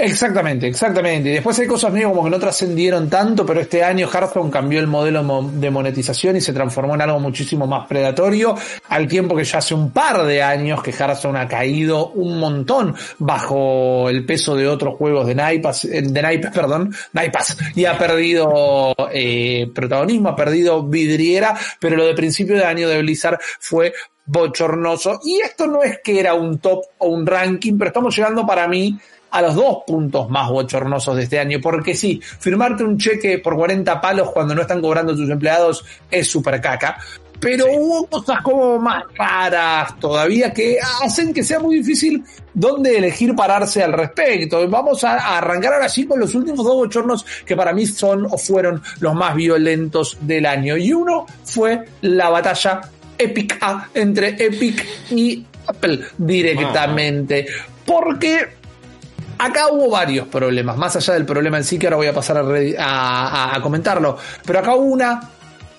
Exactamente, 0.00 0.68
exactamente. 0.68 1.28
Y 1.28 1.32
después 1.32 1.58
hay 1.58 1.66
cosas 1.66 1.92
medio 1.92 2.10
como 2.10 2.22
que 2.22 2.30
no 2.30 2.38
trascendieron 2.38 3.10
tanto, 3.10 3.44
pero 3.44 3.60
este 3.60 3.82
año 3.82 4.06
Hearthstone 4.08 4.48
cambió 4.48 4.78
el 4.78 4.86
modelo 4.86 5.24
mo- 5.24 5.50
de 5.52 5.70
monetización 5.70 6.36
y 6.36 6.40
se 6.40 6.52
transformó 6.52 6.94
en 6.94 7.00
algo 7.02 7.18
muchísimo 7.18 7.66
más 7.66 7.86
predatorio, 7.88 8.54
al 8.90 9.08
tiempo 9.08 9.34
que 9.34 9.42
ya 9.42 9.58
hace 9.58 9.74
un 9.74 9.90
par 9.90 10.24
de 10.24 10.40
años 10.40 10.84
que 10.84 10.92
Hearthstone 10.92 11.40
ha 11.40 11.48
caído 11.48 12.10
un 12.10 12.38
montón 12.38 12.94
bajo 13.18 14.08
el 14.08 14.24
peso 14.24 14.54
de 14.54 14.68
otros 14.68 14.94
juegos 14.94 15.26
de 15.26 15.34
naipes, 15.34 15.84
eh, 15.86 16.02
de 16.02 16.22
naipes, 16.22 16.52
perdón, 16.52 16.94
naipes, 17.12 17.56
y 17.74 17.84
ha 17.84 17.98
perdido 17.98 18.94
eh, 19.12 19.68
protagonismo, 19.74 20.28
ha 20.28 20.36
perdido 20.36 20.84
vidriera, 20.84 21.56
pero 21.80 21.96
lo 21.96 22.06
de 22.06 22.14
principio 22.14 22.54
de 22.54 22.64
año 22.64 22.88
de 22.88 23.02
Blizzard 23.02 23.38
fue 23.58 23.92
bochornoso. 24.26 25.18
Y 25.24 25.40
esto 25.40 25.66
no 25.66 25.82
es 25.82 25.98
que 26.04 26.20
era 26.20 26.34
un 26.34 26.58
top 26.58 26.84
o 26.98 27.08
un 27.08 27.26
ranking, 27.26 27.76
pero 27.76 27.88
estamos 27.88 28.14
llegando 28.14 28.46
para 28.46 28.68
mí 28.68 28.96
a 29.30 29.42
los 29.42 29.54
dos 29.54 29.78
puntos 29.86 30.30
más 30.30 30.50
bochornosos 30.50 31.16
de 31.16 31.24
este 31.24 31.38
año, 31.38 31.58
porque 31.62 31.94
sí, 31.94 32.20
firmarte 32.22 32.84
un 32.84 32.98
cheque 32.98 33.38
por 33.38 33.56
40 33.56 34.00
palos 34.00 34.30
cuando 34.30 34.54
no 34.54 34.62
están 34.62 34.80
cobrando 34.80 35.14
tus 35.14 35.28
empleados 35.30 35.84
es 36.10 36.30
súper 36.30 36.60
caca, 36.60 36.98
pero 37.40 37.66
hubo 37.72 38.06
cosas 38.06 38.42
como 38.42 38.78
más 38.78 39.04
raras 39.14 39.98
todavía 40.00 40.52
que 40.52 40.78
hacen 41.02 41.32
que 41.32 41.44
sea 41.44 41.60
muy 41.60 41.76
difícil 41.76 42.24
dónde 42.52 42.98
elegir 42.98 43.34
pararse 43.36 43.82
al 43.82 43.92
respecto. 43.92 44.68
Vamos 44.68 45.04
a, 45.04 45.18
a 45.18 45.38
arrancar 45.38 45.74
ahora 45.74 45.88
sí 45.88 46.04
con 46.04 46.18
los 46.18 46.34
últimos 46.34 46.64
dos 46.64 46.74
bochornos 46.74 47.24
que 47.46 47.54
para 47.54 47.72
mí 47.72 47.86
son 47.86 48.26
o 48.26 48.36
fueron 48.36 48.82
los 48.98 49.14
más 49.14 49.36
violentos 49.36 50.18
del 50.20 50.46
año. 50.46 50.76
Y 50.76 50.92
uno 50.92 51.26
fue 51.44 51.84
la 52.00 52.28
batalla 52.28 52.80
épica 53.16 53.88
entre 53.94 54.30
Epic 54.30 54.84
y 55.10 55.44
Apple 55.66 56.00
directamente. 56.18 57.46
Porque 57.84 58.57
Acá 59.38 59.68
hubo 59.70 59.90
varios 59.90 60.26
problemas, 60.28 60.76
más 60.76 60.96
allá 60.96 61.14
del 61.14 61.24
problema 61.24 61.58
en 61.58 61.64
sí, 61.64 61.78
que 61.78 61.86
ahora 61.86 61.96
voy 61.96 62.06
a 62.08 62.12
pasar 62.12 62.38
a, 62.78 63.54
a- 63.54 63.60
comentarlo. 63.62 64.16
Pero 64.44 64.58
acá 64.58 64.74
hubo 64.74 64.86
una 64.92 65.20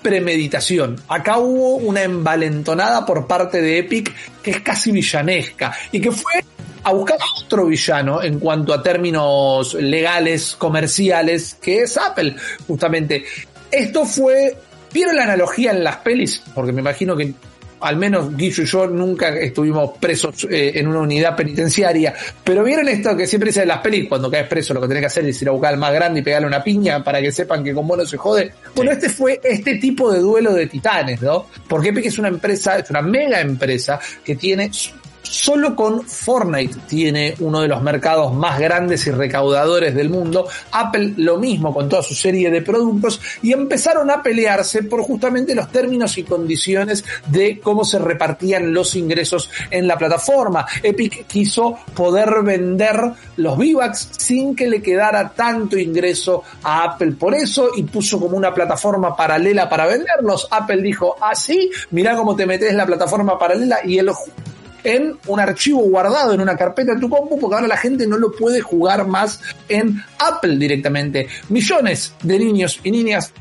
premeditación. 0.01 0.95
Acá 1.09 1.37
hubo 1.39 1.75
una 1.75 2.03
envalentonada 2.03 3.05
por 3.05 3.27
parte 3.27 3.61
de 3.61 3.79
Epic 3.79 4.13
que 4.41 4.51
es 4.51 4.61
casi 4.61 4.91
villanesca 4.91 5.73
y 5.91 5.99
que 5.99 6.11
fue 6.11 6.33
a 6.83 6.93
buscar 6.93 7.17
otro 7.43 7.65
villano 7.65 8.23
en 8.23 8.39
cuanto 8.39 8.73
a 8.73 8.81
términos 8.81 9.73
legales, 9.73 10.55
comerciales, 10.57 11.55
que 11.61 11.81
es 11.81 11.97
Apple, 11.97 12.35
justamente. 12.67 13.25
Esto 13.69 14.05
fue. 14.05 14.55
¿Vieron 14.91 15.15
la 15.17 15.23
analogía 15.23 15.71
en 15.71 15.83
las 15.83 15.97
pelis? 15.97 16.41
Porque 16.55 16.71
me 16.71 16.79
imagino 16.81 17.15
que 17.15 17.33
al 17.81 17.97
menos 17.97 18.35
Guillo 18.35 18.63
y 18.63 18.65
yo 18.65 18.87
nunca 18.87 19.29
estuvimos 19.29 19.91
presos 19.99 20.47
eh, 20.49 20.73
en 20.75 20.87
una 20.87 20.99
unidad 20.99 21.35
penitenciaria, 21.35 22.13
pero 22.43 22.63
vieron 22.63 22.87
esto 22.87 23.15
que 23.15 23.27
siempre 23.27 23.49
dicen 23.49 23.63
en 23.63 23.69
las 23.69 23.79
pelis, 23.79 24.07
cuando 24.07 24.29
caes 24.29 24.47
preso 24.47 24.73
lo 24.73 24.81
que 24.81 24.87
tenés 24.87 25.01
que 25.01 25.07
hacer 25.07 25.25
es 25.25 25.41
ir 25.41 25.49
a 25.49 25.51
buscar 25.51 25.73
al 25.73 25.79
más 25.79 25.93
grande 25.93 26.19
y 26.19 26.23
pegarle 26.23 26.47
una 26.47 26.63
piña 26.63 27.03
para 27.03 27.21
que 27.21 27.31
sepan 27.31 27.63
que 27.63 27.73
con 27.73 27.87
vos 27.87 27.97
no 27.97 28.05
se 28.05 28.17
jode. 28.17 28.53
Bueno, 28.75 28.91
este 28.91 29.09
fue 29.09 29.39
este 29.43 29.75
tipo 29.75 30.11
de 30.11 30.19
duelo 30.19 30.53
de 30.53 30.67
titanes, 30.67 31.21
¿no? 31.21 31.47
Porque 31.67 31.89
Epic 31.89 32.05
es 32.05 32.19
una 32.19 32.27
empresa, 32.27 32.79
es 32.79 32.89
una 32.89 33.01
mega 33.01 33.41
empresa 33.41 33.99
que 34.23 34.35
tiene 34.35 34.71
Solo 35.29 35.75
con 35.75 36.07
Fortnite 36.07 36.75
tiene 36.87 37.35
uno 37.39 37.61
de 37.61 37.67
los 37.67 37.83
mercados 37.83 38.33
más 38.33 38.59
grandes 38.59 39.05
y 39.05 39.11
recaudadores 39.11 39.93
del 39.93 40.09
mundo. 40.09 40.47
Apple 40.71 41.13
lo 41.17 41.37
mismo 41.37 41.71
con 41.71 41.87
toda 41.87 42.01
su 42.01 42.15
serie 42.15 42.49
de 42.49 42.63
productos 42.63 43.21
y 43.43 43.53
empezaron 43.53 44.09
a 44.09 44.23
pelearse 44.23 44.81
por 44.81 45.03
justamente 45.03 45.53
los 45.53 45.71
términos 45.71 46.17
y 46.17 46.23
condiciones 46.23 47.05
de 47.27 47.59
cómo 47.59 47.85
se 47.85 47.99
repartían 47.99 48.73
los 48.73 48.95
ingresos 48.95 49.51
en 49.69 49.87
la 49.87 49.99
plataforma. 49.99 50.65
Epic 50.81 51.27
quiso 51.27 51.77
poder 51.93 52.41
vender 52.41 52.99
los 53.37 53.55
V-Bucks 53.55 54.09
sin 54.17 54.55
que 54.55 54.67
le 54.67 54.81
quedara 54.81 55.29
tanto 55.29 55.77
ingreso 55.77 56.41
a 56.63 56.85
Apple 56.85 57.11
por 57.11 57.35
eso 57.35 57.69
y 57.75 57.83
puso 57.83 58.19
como 58.19 58.35
una 58.35 58.51
plataforma 58.51 59.15
paralela 59.15 59.69
para 59.69 59.85
venderlos. 59.85 60.47
Apple 60.49 60.81
dijo, 60.81 61.17
así, 61.21 61.69
mira 61.91 62.15
cómo 62.15 62.35
te 62.35 62.47
metes 62.47 62.73
la 62.73 62.87
plataforma 62.87 63.37
paralela 63.37 63.81
y 63.85 63.99
el 63.99 64.09
en 64.83 65.17
un 65.27 65.39
archivo 65.39 65.81
guardado 65.81 66.33
en 66.33 66.41
una 66.41 66.55
carpeta 66.55 66.93
de 66.93 66.99
tu 66.99 67.09
compu 67.09 67.39
porque 67.39 67.55
ahora 67.55 67.67
la 67.67 67.77
gente 67.77 68.07
no 68.07 68.17
lo 68.17 68.31
puede 68.31 68.61
jugar 68.61 69.07
más 69.07 69.41
en 69.67 70.01
Apple 70.19 70.57
directamente. 70.57 71.27
Millones 71.49 72.13
de 72.23 72.39
niños 72.39 72.79
y 72.83 72.91
niñas 72.91 73.33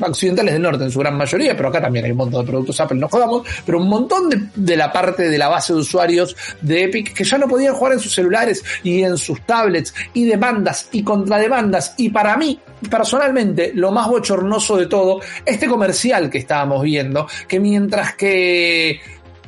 occidentales 0.00 0.54
del 0.54 0.62
norte 0.62 0.84
en 0.84 0.90
su 0.90 0.98
gran 0.98 1.16
mayoría, 1.16 1.56
pero 1.56 1.68
acá 1.68 1.80
también 1.80 2.04
hay 2.04 2.10
un 2.10 2.18
montón 2.18 2.44
de 2.44 2.50
productos 2.50 2.80
Apple, 2.80 2.98
no 2.98 3.08
jodamos, 3.08 3.46
pero 3.64 3.78
un 3.78 3.88
montón 3.88 4.28
de, 4.28 4.48
de, 4.54 4.76
la 4.76 4.92
parte 4.92 5.28
de 5.28 5.38
la 5.38 5.48
base 5.48 5.72
de 5.72 5.80
usuarios 5.80 6.36
de 6.60 6.84
Epic 6.84 7.14
que 7.14 7.24
ya 7.24 7.38
no 7.38 7.48
podían 7.48 7.74
jugar 7.74 7.94
en 7.94 8.00
sus 8.00 8.12
celulares 8.12 8.64
y 8.82 9.02
en 9.02 9.16
sus 9.16 9.40
tablets 9.42 9.94
y 10.12 10.24
demandas 10.24 10.88
y 10.92 11.02
contrademandas 11.02 11.94
y 11.96 12.10
para 12.10 12.36
mí 12.36 12.58
personalmente 12.88 13.72
lo 13.74 13.92
más 13.92 14.08
bochornoso 14.08 14.76
de 14.76 14.86
todo, 14.86 15.20
este 15.44 15.66
comercial 15.66 16.30
que 16.30 16.38
estábamos 16.38 16.82
viendo, 16.82 17.26
que 17.48 17.60
mientras 17.60 18.14
que 18.14 19.00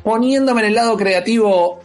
poniéndome 0.06 0.60
en 0.60 0.68
el 0.68 0.74
lado 0.74 0.96
creativo, 0.96 1.80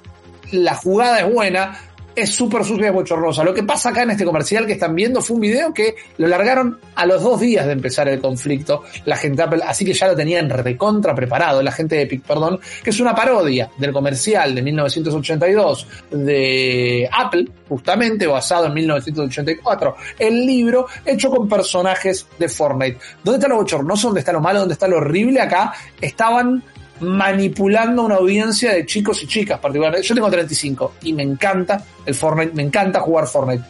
la 0.52 0.76
jugada 0.76 1.22
es 1.22 1.34
buena, 1.34 1.76
es 2.16 2.30
súper 2.30 2.64
sucia 2.64 2.90
y 2.90 2.92
bochornosa. 2.92 3.44
Lo 3.44 3.52
que 3.52 3.64
pasa 3.64 3.90
acá 3.90 4.04
en 4.04 4.12
este 4.12 4.26
comercial 4.26 4.68
que 4.68 4.74
están 4.74 4.94
viendo 4.94 5.24
fue 5.24 5.38
un 5.38 5.42
video 5.42 5.74
que 5.74 5.96
lo 6.18 6.28
largaron 6.28 6.80
a 6.94 7.08
los 7.08 7.24
dos 7.24 7.40
días 7.40 7.66
de 7.66 7.72
empezar 7.72 8.08
el 8.10 8.22
conflicto, 8.22 8.84
la 9.06 9.18
gente 9.18 9.42
Apple, 9.42 9.64
así 9.66 9.84
que 9.86 9.94
ya 9.94 10.08
lo 10.08 10.16
tenían 10.16 10.52
recontra 10.52 11.16
preparado, 11.16 11.64
la 11.64 11.72
gente 11.72 11.96
de 11.96 12.04
Epic, 12.04 12.22
perdón, 12.22 12.60
que 12.84 12.92
es 12.92 13.00
una 13.00 13.16
parodia 13.16 13.72
del 13.80 13.92
comercial 13.92 14.54
de 14.54 14.62
1982 14.62 15.88
de 16.12 17.10
Apple, 17.12 17.48
justamente 17.68 18.28
basado 18.28 18.68
en 18.68 18.76
1984, 18.76 19.96
el 20.20 20.46
libro 20.46 20.86
hecho 21.04 21.32
con 21.32 21.50
personajes 21.50 22.28
de 22.38 22.48
Fortnite. 22.48 23.00
¿Dónde 23.24 23.40
está 23.40 23.48
lo 23.48 23.56
bochornoso? 23.56 24.10
¿Dónde 24.10 24.20
está 24.20 24.32
lo 24.32 24.42
malo? 24.42 24.60
¿Dónde 24.60 24.74
está 24.74 24.88
lo 24.88 24.98
horrible? 24.98 25.42
Acá 25.42 25.74
estaban 26.00 26.64
manipulando 27.02 28.04
una 28.04 28.16
audiencia 28.16 28.74
de 28.74 28.86
chicos 28.86 29.22
y 29.24 29.28
chicas 29.28 29.60
particularmente. 29.60 30.08
Yo 30.08 30.16
tengo 30.16 30.30
35 30.30 30.94
y 31.04 31.14
me 31.14 31.24
encanta 31.24 31.84
el 32.06 32.16
Fortnite, 32.16 32.54
me 32.54 32.64
encanta 32.64 33.00
jugar 33.00 33.28
Fortnite. 33.28 33.64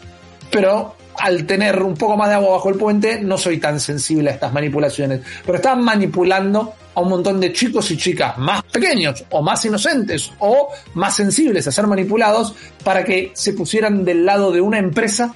Pero 0.52 0.96
al 1.18 1.46
tener 1.46 1.82
un 1.82 1.96
poco 1.96 2.18
más 2.18 2.30
de 2.30 2.36
agua 2.36 2.52
bajo 2.52 2.70
el 2.70 2.76
puente, 2.76 3.20
no 3.22 3.38
soy 3.38 3.60
tan 3.60 3.80
sensible 3.80 4.30
a 4.30 4.34
estas 4.34 4.54
manipulaciones. 4.54 5.22
Pero 5.46 5.58
estaban 5.58 5.84
manipulando 5.84 6.74
a 6.94 7.02
un 7.02 7.10
montón 7.10 7.40
de 7.40 7.54
chicos 7.54 7.90
y 7.92 7.98
chicas 7.98 8.38
más 8.38 8.64
pequeños 8.64 9.24
o 9.30 9.42
más 9.42 9.64
inocentes 9.66 10.32
o 10.40 10.70
más 10.96 11.16
sensibles 11.16 11.68
a 11.68 11.72
ser 11.72 11.88
manipulados 11.88 12.54
para 12.84 13.04
que 13.04 13.32
se 13.34 13.54
pusieran 13.54 14.04
del 14.04 14.26
lado 14.26 14.52
de 14.52 14.62
una 14.62 14.78
empresa, 14.78 15.34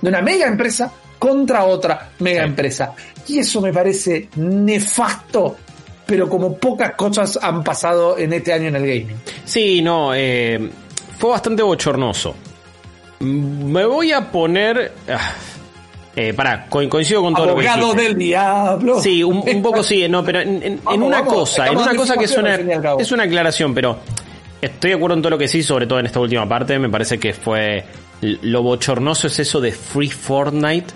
de 0.00 0.08
una 0.08 0.20
mega 0.20 0.46
empresa, 0.46 0.92
contra 1.18 1.64
otra 1.64 2.10
mega 2.20 2.44
empresa. 2.44 2.94
Y 3.26 3.38
eso 3.38 3.60
me 3.60 3.72
parece 3.72 4.28
nefasto 4.36 5.56
pero 6.08 6.26
como 6.26 6.56
pocas 6.56 6.94
cosas 6.94 7.38
han 7.42 7.62
pasado 7.62 8.16
en 8.16 8.32
este 8.32 8.50
año 8.50 8.68
en 8.68 8.76
el 8.76 8.82
gaming. 8.82 9.16
Sí, 9.44 9.82
no, 9.82 10.14
eh, 10.14 10.70
fue 11.18 11.28
bastante 11.28 11.62
bochornoso. 11.62 12.34
Me 13.20 13.84
voy 13.84 14.12
a 14.12 14.32
poner... 14.32 14.90
Ah, 15.06 15.34
eh, 16.16 16.32
pará, 16.32 16.66
coincido 16.66 17.20
con 17.20 17.34
todo 17.34 17.50
Abogado 17.50 17.88
lo 17.88 17.94
que 17.94 18.04
del 18.04 18.16
diablo. 18.16 19.02
Sí, 19.02 19.22
un, 19.22 19.46
un, 19.46 19.62
poco 19.62 19.82
sí, 19.82 20.08
no, 20.08 20.24
pero 20.24 20.40
en, 20.40 20.62
en, 20.62 20.80
vamos, 20.82 20.94
en 20.94 21.02
una 21.02 21.18
vamos, 21.20 21.34
cosa, 21.34 21.66
en 21.66 21.76
una 21.76 21.94
cosa 21.94 22.16
que 22.16 22.24
es 22.24 22.36
una, 22.38 22.54
es 22.98 23.12
una 23.12 23.24
aclaración, 23.24 23.74
pero 23.74 23.98
estoy 24.62 24.92
de 24.92 24.96
acuerdo 24.96 25.16
en 25.16 25.22
todo 25.22 25.30
lo 25.30 25.38
que 25.38 25.46
sí, 25.46 25.62
sobre 25.62 25.86
todo 25.86 26.00
en 26.00 26.06
esta 26.06 26.20
última 26.20 26.48
parte, 26.48 26.78
me 26.78 26.88
parece 26.88 27.18
que 27.18 27.34
fue 27.34 27.84
lo 28.22 28.62
bochornoso 28.62 29.26
es 29.26 29.38
eso 29.38 29.60
de 29.60 29.72
Free 29.72 30.08
Fortnite. 30.08 30.86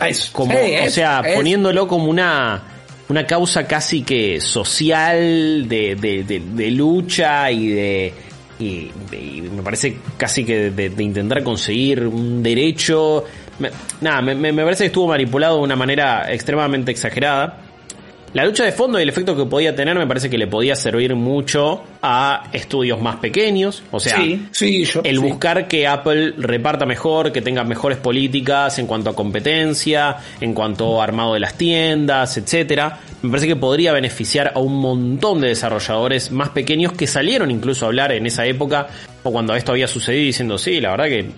Es, 0.00 0.30
como, 0.30 0.52
sí, 0.52 0.58
o 0.58 0.62
es, 0.62 0.94
sea, 0.94 1.22
es. 1.24 1.34
poniéndolo 1.34 1.88
como 1.88 2.06
una 2.06 2.75
una 3.08 3.26
causa 3.26 3.66
casi 3.66 4.02
que 4.02 4.40
social 4.40 5.68
de, 5.68 5.96
de, 5.96 6.24
de, 6.24 6.40
de 6.40 6.70
lucha 6.70 7.50
y 7.50 7.68
de, 7.68 8.14
y, 8.58 8.90
me 9.54 9.62
parece 9.62 9.98
casi 10.16 10.44
que 10.44 10.70
de, 10.70 10.90
de 10.90 11.04
intentar 11.04 11.42
conseguir 11.42 12.06
un 12.06 12.42
derecho. 12.42 13.24
Me, 13.58 13.70
nada 14.00 14.22
me, 14.22 14.34
me, 14.34 14.64
parece 14.64 14.84
que 14.84 14.88
estuvo 14.88 15.08
manipulado 15.08 15.56
de 15.58 15.62
una 15.62 15.76
manera 15.76 16.32
extremadamente 16.32 16.90
exagerada 16.90 17.65
la 18.36 18.44
lucha 18.44 18.64
de 18.64 18.72
fondo 18.72 18.98
y 18.98 19.02
el 19.02 19.08
efecto 19.08 19.34
que 19.34 19.46
podía 19.46 19.74
tener 19.74 19.96
me 19.96 20.06
parece 20.06 20.28
que 20.28 20.36
le 20.36 20.46
podía 20.46 20.76
servir 20.76 21.14
mucho 21.14 21.82
a 22.02 22.50
estudios 22.52 23.00
más 23.00 23.16
pequeños. 23.16 23.82
O 23.90 23.98
sea, 23.98 24.18
Sí, 24.18 24.46
sí, 24.50 24.84
yo. 24.84 25.00
el 25.04 25.16
sí. 25.16 25.22
buscar 25.22 25.66
que 25.66 25.86
Apple 25.86 26.34
reparta 26.36 26.84
mejor, 26.84 27.32
que 27.32 27.40
tenga 27.40 27.64
mejores 27.64 27.96
políticas 27.96 28.78
en 28.78 28.86
cuanto 28.86 29.08
a 29.08 29.16
competencia, 29.16 30.18
en 30.38 30.52
cuanto 30.52 31.00
a 31.00 31.04
armado 31.04 31.32
de 31.32 31.40
las 31.40 31.54
tiendas, 31.54 32.36
etcétera, 32.36 32.98
me 33.22 33.30
parece 33.30 33.46
que 33.48 33.56
podría 33.56 33.94
beneficiar 33.94 34.52
a 34.54 34.58
un 34.58 34.82
montón 34.82 35.40
de 35.40 35.48
desarrolladores 35.48 36.30
más 36.30 36.50
pequeños 36.50 36.92
que 36.92 37.06
salieron 37.06 37.50
incluso 37.50 37.86
a 37.86 37.88
hablar 37.88 38.12
en 38.12 38.26
esa 38.26 38.44
época 38.44 38.88
o 39.22 39.32
cuando 39.32 39.54
esto 39.54 39.72
había 39.72 39.88
sucedido 39.88 40.26
diciendo, 40.26 40.58
sí, 40.58 40.78
la 40.78 40.90
verdad 40.90 41.06
que 41.06 41.30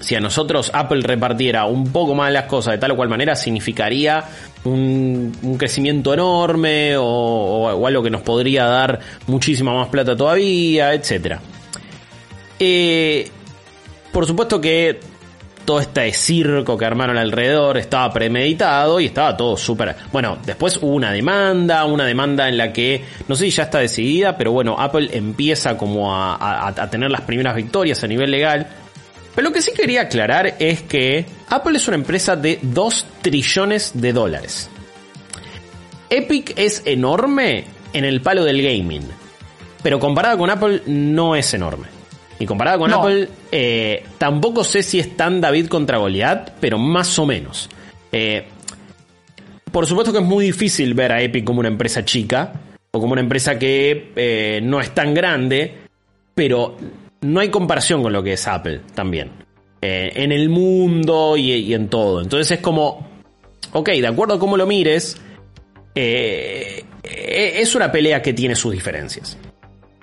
si 0.00 0.14
a 0.14 0.20
nosotros 0.20 0.70
Apple 0.74 1.02
repartiera 1.02 1.66
un 1.66 1.92
poco 1.92 2.14
más 2.14 2.32
las 2.32 2.44
cosas 2.44 2.72
de 2.72 2.78
tal 2.78 2.92
o 2.92 2.96
cual 2.96 3.08
manera, 3.08 3.36
significaría 3.36 4.24
un, 4.64 5.32
un 5.42 5.56
crecimiento 5.58 6.12
enorme 6.14 6.96
o, 6.96 7.04
o- 7.04 7.72
o 7.72 7.86
algo 7.86 8.02
que 8.02 8.10
nos 8.10 8.22
podría 8.22 8.64
dar 8.66 9.00
muchísima 9.26 9.72
más 9.74 9.88
plata 9.88 10.16
todavía, 10.16 10.92
etcétera. 10.94 11.40
Eh, 12.58 13.28
por 14.12 14.26
supuesto 14.26 14.60
que 14.60 15.00
todo 15.64 15.78
este 15.80 16.12
circo 16.12 16.76
que 16.76 16.84
armaron 16.84 17.16
alrededor 17.16 17.78
estaba 17.78 18.12
premeditado 18.12 18.98
y 18.98 19.06
estaba 19.06 19.36
todo 19.36 19.56
súper... 19.56 19.94
Bueno, 20.12 20.38
después 20.44 20.76
hubo 20.78 20.94
una 20.94 21.12
demanda, 21.12 21.84
una 21.84 22.04
demanda 22.04 22.48
en 22.48 22.56
la 22.56 22.72
que 22.72 23.04
no 23.28 23.36
sé 23.36 23.44
si 23.44 23.50
ya 23.52 23.64
está 23.64 23.78
decidida, 23.78 24.36
pero 24.36 24.52
bueno, 24.52 24.74
Apple 24.78 25.10
empieza 25.12 25.76
como 25.76 26.14
a- 26.14 26.66
a 26.68 26.90
tener 26.90 27.10
las 27.10 27.20
primeras 27.22 27.54
victorias 27.54 28.02
a 28.02 28.06
nivel 28.08 28.30
legal. 28.30 28.66
Pero 29.40 29.48
lo 29.48 29.54
que 29.54 29.62
sí 29.62 29.72
quería 29.74 30.02
aclarar 30.02 30.56
es 30.58 30.82
que 30.82 31.24
Apple 31.48 31.78
es 31.78 31.88
una 31.88 31.94
empresa 31.94 32.36
de 32.36 32.58
2 32.60 33.06
trillones 33.22 33.92
de 33.94 34.12
dólares. 34.12 34.68
Epic 36.10 36.52
es 36.58 36.82
enorme 36.84 37.64
en 37.94 38.04
el 38.04 38.20
palo 38.20 38.44
del 38.44 38.60
gaming, 38.60 39.08
pero 39.82 39.98
comparada 39.98 40.36
con 40.36 40.50
Apple 40.50 40.82
no 40.88 41.36
es 41.36 41.54
enorme. 41.54 41.86
Y 42.38 42.44
comparada 42.44 42.76
con 42.76 42.90
No. 42.90 43.00
Apple, 43.00 43.30
eh, 43.50 44.04
tampoco 44.18 44.62
sé 44.62 44.82
si 44.82 45.00
es 45.00 45.16
tan 45.16 45.40
David 45.40 45.68
contra 45.68 45.96
Goliath, 45.96 46.50
pero 46.60 46.76
más 46.76 47.18
o 47.18 47.24
menos. 47.24 47.70
Eh, 48.12 48.44
por 49.72 49.86
supuesto 49.86 50.12
que 50.12 50.18
es 50.18 50.24
muy 50.26 50.44
difícil 50.44 50.92
ver 50.92 51.12
a 51.12 51.22
Epic 51.22 51.46
como 51.46 51.60
una 51.60 51.70
empresa 51.70 52.04
chica, 52.04 52.52
o 52.90 53.00
como 53.00 53.12
una 53.12 53.22
empresa 53.22 53.58
que 53.58 54.12
eh, 54.16 54.60
no 54.62 54.82
es 54.82 54.90
tan 54.94 55.14
grande, 55.14 55.78
pero 56.34 56.76
no 57.22 57.40
hay 57.40 57.50
comparación 57.50 58.02
con 58.02 58.12
lo 58.12 58.22
que 58.22 58.34
es 58.34 58.46
Apple 58.46 58.80
también. 58.94 59.30
Eh, 59.82 60.12
en 60.14 60.32
el 60.32 60.50
mundo 60.50 61.36
y, 61.36 61.72
en 61.72 61.88
todo. 61.88 62.20
Entonces 62.20 62.58
es 62.58 62.60
como, 62.60 63.08
ok, 63.72 63.88
de 63.88 64.06
acuerdo 64.06 64.34
a 64.34 64.38
cómo 64.38 64.56
lo 64.56 64.66
mires, 64.66 65.16
eh, 65.94 66.84
eh, 67.02 67.52
es 67.56 67.74
una 67.74 67.90
pelea 67.90 68.20
que 68.20 68.34
tiene 68.34 68.54
sus 68.54 68.72
diferencias. 68.72 69.38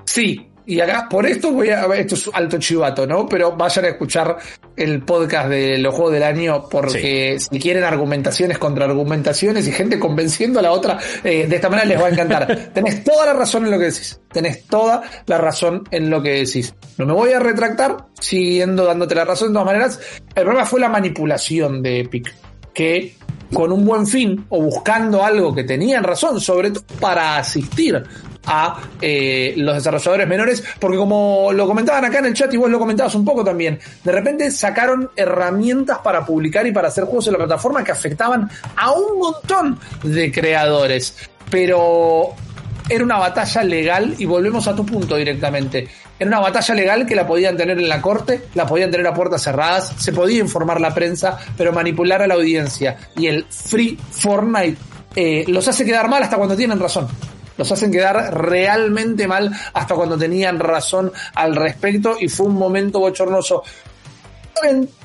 Sí, 0.06 0.47
y 0.67 0.82
acá, 0.82 1.08
por 1.10 1.25
esto 1.25 1.51
voy 1.51 1.69
a. 1.69 1.86
Esto 1.95 2.15
es 2.15 2.30
alto 2.34 2.60
chivato, 2.60 3.08
¿no? 3.08 3.25
Pero 3.25 3.56
vayan 3.56 3.86
a 3.86 3.88
escuchar 3.88 4.36
el 4.75 5.01
podcast 5.01 5.47
de 5.47 5.77
los 5.77 5.95
juegos 5.95 6.13
del 6.13 6.23
año, 6.23 6.67
porque 6.69 7.38
si 7.39 7.58
quieren 7.58 7.86
argumentaciones 7.86 8.58
contra 8.58 8.84
argumentaciones 8.84 9.65
y 9.65 9.71
gente 9.71 9.97
convenciendo 9.97 10.60
a 10.60 10.62
la 10.62 10.73
otra, 10.73 10.99
eh, 11.23 11.47
de 11.47 11.56
esta 11.56 11.69
manera 11.69 11.88
les 11.88 12.01
va 12.01 12.08
a 12.08 12.10
encantar. 12.10 12.69
Tenés 12.73 13.01
toda 13.01 13.27
la 13.27 13.34
razón 13.34 13.63
en 13.63 13.71
lo 13.71 13.80
que 13.80 13.86
decís. 13.86 14.19
Tenés 14.30 14.65
toda 14.65 15.03
la 15.25 15.38
razón 15.38 15.84
en 15.89 16.10
lo 16.10 16.21
que 16.21 16.32
decís. 16.32 16.75
No 16.97 17.06
me 17.06 17.13
voy 17.13 17.32
a 17.32 17.39
retractar, 17.39 18.08
siguiendo 18.19 18.84
dándote 18.84 19.15
la 19.15 19.23
razón 19.23 19.47
de 19.47 19.53
todas 19.53 19.67
maneras. 19.67 19.99
El 20.36 20.43
problema 20.43 20.65
fue 20.65 20.82
la 20.82 20.89
manipulación 20.89 21.82
de 21.82 22.01
Epic, 22.01 22.36
que 22.73 23.15
con 23.53 23.71
un 23.71 23.86
buen 23.86 24.06
fin 24.06 24.45
o 24.49 24.62
buscando 24.62 25.23
algo 25.23 25.56
que 25.56 25.63
tenían 25.63 26.03
razón, 26.03 26.41
sobre 26.41 26.71
todo 26.71 26.84
para 26.99 27.38
asistir 27.38 28.03
a 28.47 28.79
eh, 29.01 29.53
los 29.57 29.75
desarrolladores 29.75 30.27
menores, 30.27 30.63
porque 30.79 30.97
como 30.97 31.51
lo 31.53 31.67
comentaban 31.67 32.05
acá 32.05 32.19
en 32.19 32.25
el 32.25 32.33
chat 32.33 32.51
y 32.53 32.57
vos 32.57 32.69
lo 32.69 32.79
comentabas 32.79 33.13
un 33.15 33.25
poco 33.25 33.43
también, 33.43 33.79
de 34.03 34.12
repente 34.12 34.49
sacaron 34.49 35.12
herramientas 35.15 35.99
para 35.99 36.25
publicar 36.25 36.65
y 36.65 36.71
para 36.71 36.88
hacer 36.88 37.03
juegos 37.03 37.27
en 37.27 37.33
la 37.33 37.39
plataforma 37.39 37.83
que 37.83 37.91
afectaban 37.91 38.49
a 38.75 38.91
un 38.91 39.19
montón 39.19 39.79
de 40.03 40.31
creadores. 40.31 41.15
Pero 41.49 42.33
era 42.89 43.03
una 43.03 43.17
batalla 43.17 43.63
legal 43.63 44.15
y 44.17 44.25
volvemos 44.25 44.67
a 44.67 44.75
tu 44.75 44.86
punto 44.86 45.15
directamente. 45.15 45.88
Era 46.19 46.27
una 46.29 46.39
batalla 46.39 46.73
legal 46.73 47.05
que 47.05 47.15
la 47.15 47.27
podían 47.27 47.55
tener 47.57 47.77
en 47.77 47.89
la 47.89 48.01
corte, 48.01 48.45
la 48.55 48.65
podían 48.65 48.89
tener 48.89 49.05
a 49.07 49.13
puertas 49.13 49.43
cerradas, 49.43 49.93
se 49.97 50.13
podía 50.13 50.39
informar 50.39 50.81
la 50.81 50.93
prensa, 50.93 51.38
pero 51.57 51.71
manipular 51.71 52.21
a 52.21 52.27
la 52.27 52.33
audiencia 52.33 52.97
y 53.15 53.27
el 53.27 53.45
Free 53.49 53.97
Fortnite 54.12 54.77
eh, 55.15 55.45
los 55.47 55.67
hace 55.67 55.86
quedar 55.86 56.10
mal 56.10 56.23
hasta 56.23 56.38
cuando 56.38 56.55
tienen 56.55 56.79
razón. 56.79 57.07
Los 57.58 57.72
hacen 57.72 57.91
quedar 57.91 58.34
realmente 58.34 59.28
mal 59.28 59.52
hasta 59.74 59.96
cuando 59.96 60.17
tenían 60.17 60.60
razón 60.60 61.12
al 61.36 61.56
respecto 61.56 62.17
y 62.20 62.28
fue 62.28 62.48
un 62.48 62.56
momento 62.56 63.00
bochornoso. 63.00 63.63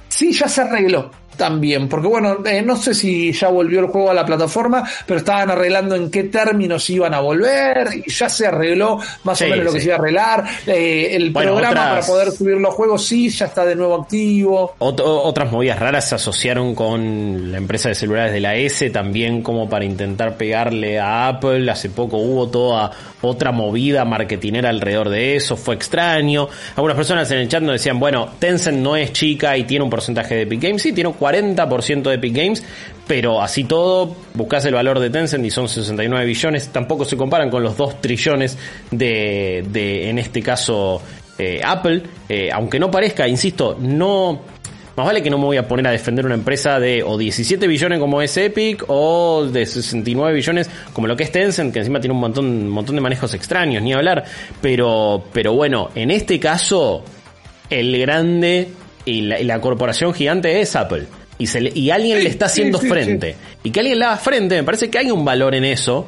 Sí 0.08 0.32
ya 0.32 0.48
se 0.48 0.60
arregló 0.60 1.21
también, 1.36 1.88
porque 1.88 2.08
bueno, 2.08 2.38
eh, 2.44 2.62
no 2.62 2.76
sé 2.76 2.94
si 2.94 3.32
ya 3.32 3.48
volvió 3.48 3.80
el 3.80 3.86
juego 3.86 4.10
a 4.10 4.14
la 4.14 4.24
plataforma, 4.26 4.88
pero 5.06 5.18
estaban 5.18 5.50
arreglando 5.50 5.94
en 5.94 6.10
qué 6.10 6.24
términos 6.24 6.88
iban 6.90 7.14
a 7.14 7.20
volver 7.20 7.88
y 8.04 8.10
ya 8.10 8.28
se 8.28 8.46
arregló 8.46 8.98
más 9.24 9.38
Sí, 9.38 9.44
o 9.44 9.48
menos 9.48 9.64
lo 9.66 9.72
que 9.72 9.80
se 9.80 9.86
iba 9.86 9.96
a 9.96 9.98
arreglar. 9.98 10.44
Eh, 10.66 11.08
el 11.12 11.30
Bueno, 11.30 11.52
programa 11.52 11.72
otras- 11.92 12.06
para 12.06 12.06
poder 12.06 12.32
subir 12.32 12.56
los 12.56 12.74
juegos 12.74 13.04
sí, 13.06 13.28
ya 13.30 13.46
está 13.46 13.64
de 13.64 13.74
nuevo 13.74 13.94
activo. 14.02 14.74
Ot- 14.78 15.00
otras 15.04 15.50
movidas 15.50 15.78
raras 15.78 16.08
se 16.08 16.14
asociaron 16.16 16.74
con 16.74 17.50
la 17.52 17.58
empresa 17.58 17.88
de 17.88 17.94
celulares 17.94 18.32
de 18.32 18.40
la 18.40 18.54
S 18.56 18.90
también 18.90 19.42
como 19.42 19.68
para 19.68 19.84
intentar 19.84 20.36
pegarle 20.36 20.98
a 21.00 21.28
Apple. 21.28 21.70
Hace 21.70 21.90
poco 21.90 22.18
hubo 22.18 22.48
toda 22.48 22.90
otra 23.22 23.52
movida 23.52 24.04
marketinera 24.04 24.68
alrededor 24.70 25.08
de 25.08 25.36
eso. 25.36 25.56
Fue 25.56 25.74
extraño. 25.74 26.48
Algunas 26.76 26.96
personas 26.96 27.30
en 27.30 27.38
el 27.38 27.48
chat 27.48 27.62
nos 27.62 27.72
decían, 27.74 27.98
bueno, 27.98 28.28
Tencent 28.38 28.78
no 28.78 28.96
es 28.96 29.12
chica 29.12 29.56
y 29.56 29.64
tiene 29.64 29.84
un 29.84 29.90
porcentaje 29.90 30.34
de 30.34 30.42
Epic 30.42 30.60
Games. 30.62 30.82
Sí, 30.82 30.92
tiene 30.92 31.08
un 31.08 31.14
40% 31.22 32.02
de 32.02 32.14
Epic 32.14 32.34
Games. 32.34 32.64
Pero 33.06 33.42
así 33.42 33.64
todo, 33.64 34.16
buscas 34.34 34.64
el 34.64 34.74
valor 34.74 34.98
de 34.98 35.10
Tencent 35.10 35.44
y 35.44 35.50
son 35.50 35.68
69 35.68 36.24
billones. 36.24 36.68
Tampoco 36.68 37.04
se 37.04 37.16
comparan 37.16 37.50
con 37.50 37.62
los 37.62 37.76
2 37.76 38.00
trillones 38.00 38.58
de, 38.90 40.08
en 40.08 40.18
este 40.18 40.42
caso, 40.42 41.02
eh, 41.38 41.60
Apple. 41.64 42.02
Eh, 42.28 42.50
aunque 42.52 42.78
no 42.78 42.90
parezca, 42.90 43.28
insisto, 43.28 43.76
no... 43.80 44.52
Más 44.94 45.06
vale 45.06 45.22
que 45.22 45.30
no 45.30 45.38
me 45.38 45.44
voy 45.44 45.56
a 45.56 45.66
poner 45.66 45.86
a 45.86 45.90
defender 45.90 46.26
una 46.26 46.34
empresa 46.34 46.78
de 46.78 47.02
o 47.02 47.16
17 47.16 47.66
billones 47.66 47.98
como 47.98 48.20
es 48.20 48.36
Epic 48.36 48.84
o 48.88 49.46
de 49.46 49.64
69 49.64 50.34
billones 50.34 50.68
como 50.92 51.06
lo 51.06 51.16
que 51.16 51.24
es 51.24 51.32
Tencent, 51.32 51.72
que 51.72 51.78
encima 51.78 51.98
tiene 51.98 52.12
un 52.12 52.20
montón, 52.20 52.68
montón 52.68 52.96
de 52.96 53.00
manejos 53.00 53.32
extraños, 53.32 53.82
ni 53.82 53.94
hablar. 53.94 54.22
Pero, 54.60 55.24
pero 55.32 55.54
bueno, 55.54 55.88
en 55.94 56.10
este 56.10 56.38
caso, 56.38 57.02
el 57.70 57.98
grande 57.98 58.68
y 59.04 59.22
la, 59.22 59.40
y 59.40 59.44
la 59.44 59.60
corporación 59.60 60.12
gigante 60.14 60.60
es 60.60 60.74
Apple. 60.76 61.06
Y, 61.38 61.46
se 61.46 61.60
le- 61.60 61.72
y 61.74 61.90
alguien 61.90 62.18
Sí, 62.18 62.24
le 62.24 62.30
está 62.30 62.46
haciendo 62.46 62.78
sí, 62.78 62.88
frente. 62.88 63.36
Y 63.64 63.70
que 63.70 63.80
alguien 63.80 63.98
le 63.98 64.04
haga 64.04 64.16
frente, 64.16 64.54
me 64.56 64.62
parece 64.64 64.90
que 64.90 64.98
hay 64.98 65.10
un 65.10 65.24
valor 65.24 65.54
en 65.54 65.64
eso. 65.64 66.06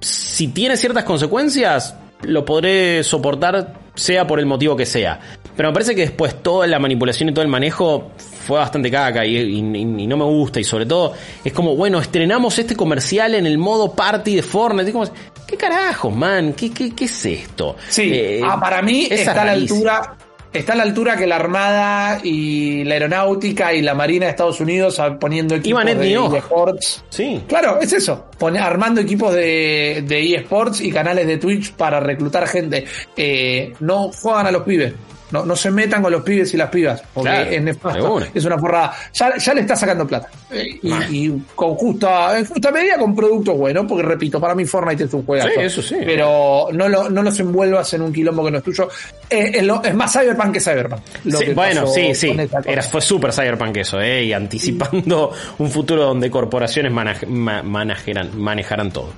Si 0.00 0.48
tiene 0.48 0.76
ciertas 0.76 1.04
consecuencias, 1.04 1.94
lo 2.22 2.44
podré 2.44 3.02
soportar, 3.02 3.74
sea 3.94 4.26
por 4.26 4.38
el 4.38 4.46
motivo 4.46 4.76
que 4.76 4.84
sea. 4.86 5.18
Pero 5.56 5.70
me 5.70 5.72
parece 5.72 5.94
que 5.94 6.02
después 6.02 6.42
toda 6.42 6.66
la 6.66 6.78
manipulación 6.78 7.30
y 7.30 7.32
todo 7.32 7.42
el 7.42 7.48
manejo 7.50 8.10
fue 8.46 8.58
bastante 8.58 8.90
caca 8.90 9.24
y, 9.24 9.36
y- 9.38 9.58
y 9.58 10.06
no 10.06 10.16
me 10.18 10.24
gusta. 10.24 10.60
Y 10.60 10.64
sobre 10.64 10.84
todo, 10.84 11.14
es 11.42 11.52
como, 11.54 11.74
bueno, 11.74 11.98
estrenamos 11.98 12.58
este 12.58 12.76
comercial 12.76 13.34
en 13.34 13.46
el 13.46 13.56
modo 13.56 13.94
party 13.94 14.36
de 14.36 14.42
Fortnite. 14.42 14.90
Y 14.90 14.92
como, 14.92 15.06
¿Qué 15.46 15.56
carajos, 15.56 16.14
man? 16.14 16.52
¿Qué, 16.54 16.70
qué, 16.72 16.94
qué 16.94 17.04
es 17.06 17.24
esto? 17.24 17.76
Sí, 17.88 18.10
Eh, 18.12 18.40
ah, 18.44 18.60
para 18.60 18.82
mí 18.82 19.06
está 19.10 19.40
a 19.42 19.44
la 19.46 19.52
altura. 19.52 20.16
Está 20.58 20.72
a 20.72 20.76
la 20.76 20.82
altura 20.82 21.16
que 21.16 21.26
la 21.26 21.36
Armada 21.36 22.20
y 22.22 22.84
la 22.84 22.94
Aeronáutica 22.94 23.72
y 23.74 23.82
la 23.82 23.94
Marina 23.94 24.26
de 24.26 24.30
Estados 24.30 24.60
Unidos 24.60 24.98
ah, 25.00 25.18
poniendo 25.18 25.54
equipos 25.54 25.82
Iban 25.82 25.98
de 25.98 26.38
eSports. 26.38 27.04
Sí. 27.08 27.42
Claro, 27.46 27.78
es 27.80 27.92
eso. 27.92 28.26
Pone- 28.38 28.58
armando 28.58 29.00
equipos 29.00 29.34
de, 29.34 30.04
de 30.06 30.34
eSports 30.34 30.80
y 30.80 30.90
canales 30.90 31.26
de 31.26 31.36
Twitch 31.38 31.72
para 31.72 32.00
reclutar 32.00 32.46
gente. 32.46 32.84
Eh, 33.16 33.72
no 33.80 34.10
juegan 34.12 34.46
a 34.46 34.50
los 34.50 34.62
pibes. 34.62 34.92
No, 35.30 35.44
no 35.44 35.56
se 35.56 35.70
metan 35.72 36.02
con 36.02 36.12
los 36.12 36.22
pibes 36.22 36.54
y 36.54 36.56
las 36.56 36.70
pibas. 36.70 37.02
Porque 37.12 37.30
Claro, 37.30 37.50
es 37.50 37.62
nefasto. 37.62 38.20
Es 38.32 38.44
una 38.44 38.56
porrada. 38.58 38.92
Ya, 39.12 39.36
ya 39.36 39.54
le 39.54 39.60
está 39.62 39.74
sacando 39.74 40.06
plata. 40.06 40.28
Eh, 40.52 40.78
y, 41.10 41.32
con 41.54 41.74
justa, 41.74 42.38
en 42.38 42.44
justa 42.46 42.70
medida 42.70 42.96
con 42.96 43.14
productos 43.14 43.56
buenos. 43.56 43.86
Porque 43.88 44.04
repito, 44.04 44.40
para 44.40 44.54
mí 44.54 44.64
Fortnite 44.64 45.04
es 45.04 45.12
un 45.14 45.26
juegazo. 45.26 45.48
Sí, 45.52 45.60
eso 45.60 45.82
sí. 45.82 45.96
Pero 46.04 46.68
no, 46.72 46.88
lo, 46.88 47.08
no 47.10 47.22
los 47.24 47.40
envuelvas 47.40 47.92
en 47.94 48.02
un 48.02 48.12
quilombo 48.12 48.44
que 48.44 48.50
no 48.52 48.58
es 48.58 48.64
tuyo. 48.64 48.88
Eh, 49.28 49.50
es, 49.54 49.62
lo- 49.64 49.82
es 49.82 49.94
más 49.94 50.12
Cyberpunk 50.12 50.52
que 50.52 50.60
Cyberpunk. 50.60 51.00
lo 51.24 51.38
Sí, 51.38 51.44
que 51.46 51.54
bueno, 51.54 51.86
sí, 51.88 52.14
sí. 52.14 52.36
Era, 52.64 52.82
fue 52.82 53.00
súper 53.00 53.32
cyberpunk 53.32 53.76
eso, 53.78 54.00
¿eh? 54.00 54.24
Y 54.24 54.32
anticipando 54.32 55.32
un 55.58 55.70
futuro 55.70 56.04
donde 56.04 56.30
corporaciones 56.30 56.92
manaj- 56.92 57.26
ma- 57.26 57.62
manejarán, 57.64 58.30
manejarán 58.40 58.92
todo. 58.92 59.12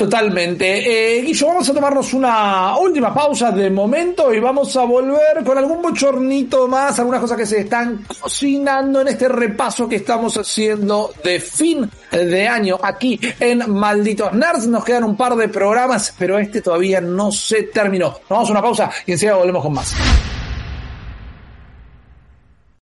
Totalmente. 0.00 1.18
Eh, 1.18 1.20
Guillo, 1.20 1.48
vamos 1.48 1.68
a 1.68 1.74
tomarnos 1.74 2.14
una 2.14 2.74
última 2.78 3.12
pausa 3.12 3.50
de 3.50 3.68
momento 3.68 4.32
y 4.32 4.40
vamos 4.40 4.74
a 4.78 4.84
volver 4.84 5.44
con 5.44 5.58
algún 5.58 5.82
bochornito 5.82 6.66
más, 6.66 6.98
algunas 6.98 7.20
cosas 7.20 7.36
que 7.36 7.44
se 7.44 7.60
están 7.60 8.06
cocinando 8.18 9.02
en 9.02 9.08
este 9.08 9.28
repaso 9.28 9.86
que 9.86 9.96
estamos 9.96 10.38
haciendo 10.38 11.12
de 11.22 11.38
fin 11.38 11.90
de 12.10 12.48
año 12.48 12.78
aquí 12.82 13.20
en 13.38 13.70
Malditos 13.70 14.32
Nerds. 14.32 14.68
Nos 14.68 14.86
quedan 14.86 15.04
un 15.04 15.18
par 15.18 15.36
de 15.36 15.48
programas, 15.48 16.14
pero 16.18 16.38
este 16.38 16.62
todavía 16.62 17.02
no 17.02 17.30
se 17.30 17.64
terminó. 17.64 18.06
Nos 18.06 18.28
vamos 18.30 18.48
a 18.48 18.52
una 18.52 18.62
pausa 18.62 18.90
y 19.04 19.12
enseguida 19.12 19.36
volvemos 19.36 19.62
con 19.62 19.74
más. 19.74 19.94